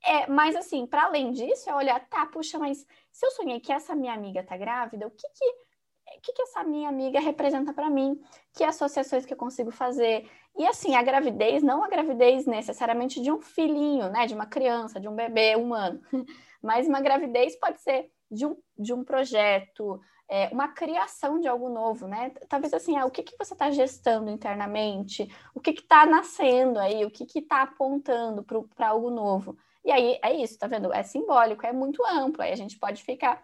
É, 0.02 0.28
mas 0.28 0.56
assim, 0.56 0.88
para 0.88 1.04
além 1.04 1.32
disso, 1.32 1.70
é 1.70 1.76
olhar, 1.76 2.00
tá, 2.08 2.26
puxa, 2.26 2.58
mas 2.58 2.88
se 3.12 3.26
eu 3.26 3.32
sonhei 3.32 3.60
que 3.60 3.74
essa 3.74 3.94
minha 3.94 4.14
amiga 4.14 4.42
tá 4.42 4.56
grávida, 4.56 5.06
o 5.06 5.12
que 5.12 5.28
que 5.30 5.69
o 6.18 6.22
que, 6.22 6.34
que 6.34 6.42
essa 6.42 6.64
minha 6.64 6.90
amiga 6.90 7.20
representa 7.20 7.74
para 7.74 7.90
mim, 7.90 8.20
que 8.54 8.64
associações 8.64 9.26
que 9.26 9.34
eu 9.34 9.38
consigo 9.38 9.72
fazer. 9.72 10.30
E 10.58 10.66
assim, 10.66 10.96
a 10.96 11.02
gravidez, 11.02 11.64
não 11.64 11.84
a 11.84 11.88
gravidez 11.88 12.46
necessariamente 12.46 13.22
de 13.22 13.32
um 13.32 13.42
filhinho, 13.42 14.10
né, 14.10 14.26
de 14.26 14.34
uma 14.34 14.46
criança, 14.46 15.00
de 15.00 15.08
um 15.08 15.16
bebê 15.16 15.56
humano, 15.56 16.02
mas 16.62 16.88
uma 16.88 17.02
gravidez 17.02 17.56
pode 17.58 17.80
ser 17.82 18.12
de 18.30 18.46
um, 18.46 18.58
de 18.78 18.94
um 18.94 19.04
projeto, 19.04 20.00
é, 20.30 20.48
uma 20.50 20.68
criação 20.68 21.40
de 21.40 21.48
algo 21.48 21.70
novo, 21.70 22.08
né? 22.08 22.32
Talvez 22.48 22.74
assim, 22.74 22.96
ah, 22.96 23.06
o 23.06 23.12
que, 23.12 23.24
que 23.24 23.36
você 23.38 23.54
está 23.54 23.72
gestando 23.72 24.30
internamente, 24.30 25.28
o 25.56 25.60
que 25.60 25.72
está 25.72 26.06
nascendo 26.06 26.80
aí, 26.80 27.04
o 27.04 27.10
que 27.10 27.26
está 27.40 27.64
apontando 27.64 28.44
para 28.44 28.90
algo 28.90 29.10
novo. 29.10 29.58
E 29.84 29.92
aí 29.92 30.20
é 30.22 30.34
isso, 30.36 30.60
tá 30.60 30.68
vendo? 30.68 30.94
É 30.94 31.02
simbólico, 31.02 31.66
é 31.66 31.74
muito 31.74 32.06
amplo, 32.06 32.44
aí 32.44 32.52
a 32.52 32.56
gente 32.56 32.78
pode 32.78 33.02
ficar 33.02 33.44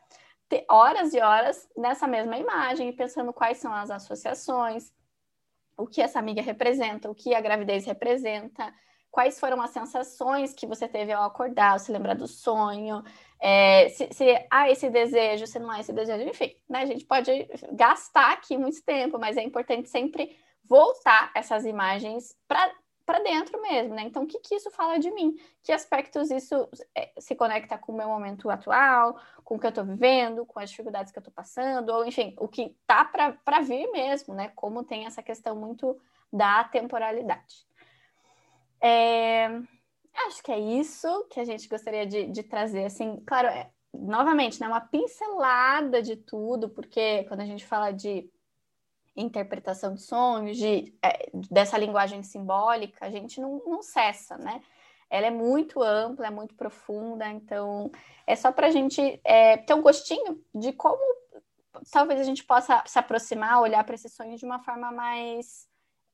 horas 0.69 1.13
e 1.13 1.19
horas 1.19 1.67
nessa 1.75 2.08
mesma 2.08 2.38
imagem, 2.38 2.93
pensando 2.93 3.34
quais 3.34 3.58
são 3.58 3.73
as 3.73 3.89
associações, 3.89 4.93
o 5.77 5.86
que 5.88 6.01
essa 6.01 6.19
amiga 6.19 6.41
representa, 6.41 7.10
o 7.10 7.15
que 7.15 7.34
a 7.34 7.41
gravidez 7.41 7.86
representa, 7.86 8.73
quais 9.12 9.39
foram 9.39 9.62
as 9.62 9.71
sensações 9.71 10.53
que 10.53 10.67
você 10.67 10.88
teve 10.88 11.12
ao 11.12 11.23
acordar, 11.23 11.79
se 11.79 11.91
lembrar 11.91 12.15
do 12.15 12.27
sonho, 12.27 13.01
é, 13.39 13.89
se, 13.89 14.10
se 14.12 14.47
há 14.51 14.69
esse 14.69 14.89
desejo, 14.89 15.47
se 15.47 15.58
não 15.58 15.71
há 15.71 15.79
esse 15.79 15.93
desejo, 15.93 16.29
enfim, 16.29 16.55
né? 16.69 16.79
A 16.79 16.86
gente 16.86 17.05
pode 17.05 17.47
gastar 17.71 18.34
aqui 18.34 18.58
muito 18.58 18.84
tempo, 18.84 19.17
mas 19.17 19.38
é 19.38 19.41
importante 19.41 19.89
sempre 19.89 20.38
voltar 20.67 21.31
essas 21.34 21.65
imagens 21.65 22.36
para 22.47 22.71
para 23.06 23.20
dentro 23.20 23.62
mesmo, 23.62 23.94
né? 23.94 24.04
Então, 24.04 24.24
o 24.24 24.28
que, 24.28 24.39
que 24.39 24.56
isso 24.56 24.72
fala 24.72 24.98
de 24.98 25.12
mim? 25.12 25.38
Que 25.62 25.72
aspectos 25.72 26.32
isso 26.32 26.68
é, 26.96 27.12
se 27.20 27.36
conecta 27.36 27.78
com 27.78 27.91
o 27.91 27.96
meu 27.96 28.08
momento 28.08 28.50
atual, 28.50 29.20
com 29.44 29.56
o 29.56 29.60
que 29.60 29.65
eu 29.65 29.70
estou 29.70 29.86
vivendo, 29.86 30.46
com 30.46 30.60
as 30.60 30.72
dificuldades 30.72 31.12
que 31.12 31.20
eu 31.20 31.22
estou 31.22 31.34
passando, 31.34 31.89
ou 31.89 32.06
enfim, 32.06 32.36
o 32.38 32.48
que 32.48 32.76
tá 32.88 33.06
para 33.06 33.62
vir 33.62 33.91
mesmo, 33.91 34.34
né? 34.34 34.52
Como 34.56 34.84
tem 34.84 35.06
essa 35.06 35.22
questão 35.22 35.56
muito 35.56 35.96
da 36.34 36.63
temporalidade. 36.63 37.65
É, 38.82 39.48
acho 40.28 40.41
que 40.44 40.52
é 40.52 40.60
isso 40.60 41.28
que 41.30 41.39
a 41.39 41.46
gente 41.46 41.68
gostaria 41.68 42.06
de, 42.06 42.26
de 42.28 42.44
trazer, 42.44 42.86
assim, 42.86 43.22
claro, 43.26 43.48
é, 43.48 43.70
novamente, 43.94 44.60
né? 44.60 44.68
Uma 44.68 44.82
pincelada 44.82 46.02
de 46.02 46.15
tudo, 46.15 46.70
porque 46.70 47.24
quando 47.26 47.41
a 47.41 47.46
gente 47.46 47.65
fala 47.65 47.91
de 47.91 48.30
interpretação 49.15 49.93
de 49.93 50.01
sonhos, 50.01 50.58
de, 50.58 50.93
é, 51.01 51.30
dessa 51.49 51.78
linguagem 51.78 52.21
simbólica, 52.23 53.06
a 53.06 53.10
gente 53.10 53.39
não, 53.39 53.62
não 53.65 53.82
cessa, 53.82 54.38
né? 54.38 54.62
ela 55.10 55.28
é 55.28 55.32
muito 55.32 55.82
ampla, 55.82 56.28
é 56.28 56.32
muito 56.32 56.56
profunda, 56.56 57.28
então 57.30 57.91
é 58.25 58.36
só 58.36 58.51
para 58.51 58.67
a 58.67 58.71
gente 58.71 59.19
é, 59.23 59.58
ter 59.58 59.73
um 59.73 59.82
gostinho 59.82 60.43
de 60.54 60.73
como 60.73 60.99
talvez 61.91 62.19
a 62.19 62.23
gente 62.23 62.43
possa 62.43 62.84
se 62.86 62.97
aproximar, 62.97 63.62
olhar 63.62 63.84
para 63.84 63.95
esse 63.95 64.10
sonho 64.10 64.38
de 64.38 64.45
uma 64.45 64.60
forma 64.60 64.91
mais 64.91 65.67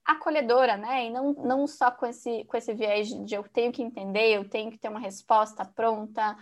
acolhedora, 0.03 0.75
né? 0.77 1.05
E 1.05 1.09
não, 1.09 1.33
não 1.33 1.67
só 1.67 1.91
com 1.91 2.05
esse, 2.05 2.43
com 2.45 2.57
esse 2.57 2.73
viés 2.73 3.07
de 3.09 3.35
eu 3.35 3.43
tenho 3.43 3.71
que 3.71 3.83
entender, 3.83 4.35
eu 4.35 4.47
tenho 4.49 4.71
que 4.71 4.77
ter 4.77 4.89
uma 4.89 4.99
resposta 4.99 5.63
pronta 5.63 6.37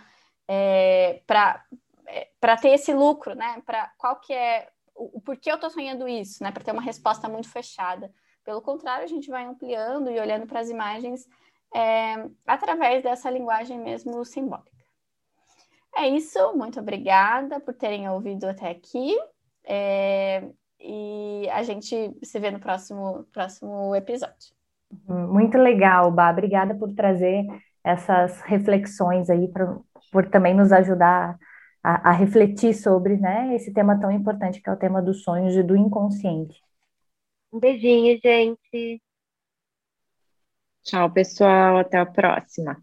é, 0.48 1.22
para 1.26 1.64
é, 2.06 2.56
ter 2.56 2.70
esse 2.70 2.92
lucro, 2.92 3.34
né? 3.34 3.62
Para 3.64 3.92
qual 3.98 4.16
que 4.16 4.32
é 4.32 4.68
o, 5.00 5.20
porquê 5.20 5.50
eu 5.50 5.54
estou 5.54 5.70
sonhando 5.70 6.06
isso, 6.06 6.42
né? 6.42 6.52
Para 6.52 6.64
ter 6.64 6.72
uma 6.72 6.82
resposta 6.82 7.28
muito 7.28 7.48
fechada. 7.48 8.12
Pelo 8.44 8.60
contrário, 8.60 9.04
a 9.04 9.08
gente 9.08 9.30
vai 9.30 9.44
ampliando 9.44 10.10
e 10.10 10.18
olhando 10.18 10.46
para 10.46 10.60
as 10.60 10.68
imagens 10.68 11.26
é, 11.74 12.28
através 12.46 13.02
dessa 13.02 13.30
linguagem 13.30 13.78
mesmo 13.78 14.24
simbólica. 14.24 14.70
É 15.96 16.08
isso, 16.08 16.52
muito 16.54 16.78
obrigada 16.80 17.60
por 17.60 17.74
terem 17.74 18.08
ouvido 18.08 18.44
até 18.44 18.70
aqui. 18.70 19.16
É, 19.64 20.48
e 20.78 21.48
a 21.50 21.62
gente 21.62 22.16
se 22.22 22.38
vê 22.38 22.50
no 22.50 22.60
próximo, 22.60 23.24
próximo 23.32 23.94
episódio. 23.94 24.54
Muito 25.06 25.58
legal, 25.58 26.10
Bá. 26.10 26.30
Obrigada 26.30 26.74
por 26.74 26.92
trazer 26.94 27.46
essas 27.84 28.40
reflexões 28.42 29.30
aí, 29.30 29.48
pra, 29.48 29.78
por 30.10 30.28
também 30.28 30.54
nos 30.54 30.72
ajudar 30.72 31.38
a, 31.82 32.10
a, 32.10 32.12
refletir 32.12 32.74
sobre 32.74 33.16
né, 33.16 33.54
esse 33.54 33.72
tema 33.72 33.98
tão 33.98 34.10
importante 34.10 34.60
que 34.60 34.68
é 34.68 34.72
o 34.72 34.76
tema 34.76 35.00
dos 35.02 35.22
sonhos 35.22 35.54
e 35.54 35.62
do 35.62 35.76
inconsciente. 35.76 36.60
Um 37.52 37.58
beijinho, 37.58 38.18
gente. 38.22 39.02
Tchau, 40.82 41.10
pessoal. 41.10 41.78
Até 41.78 41.98
a 41.98 42.06
próxima. 42.06 42.82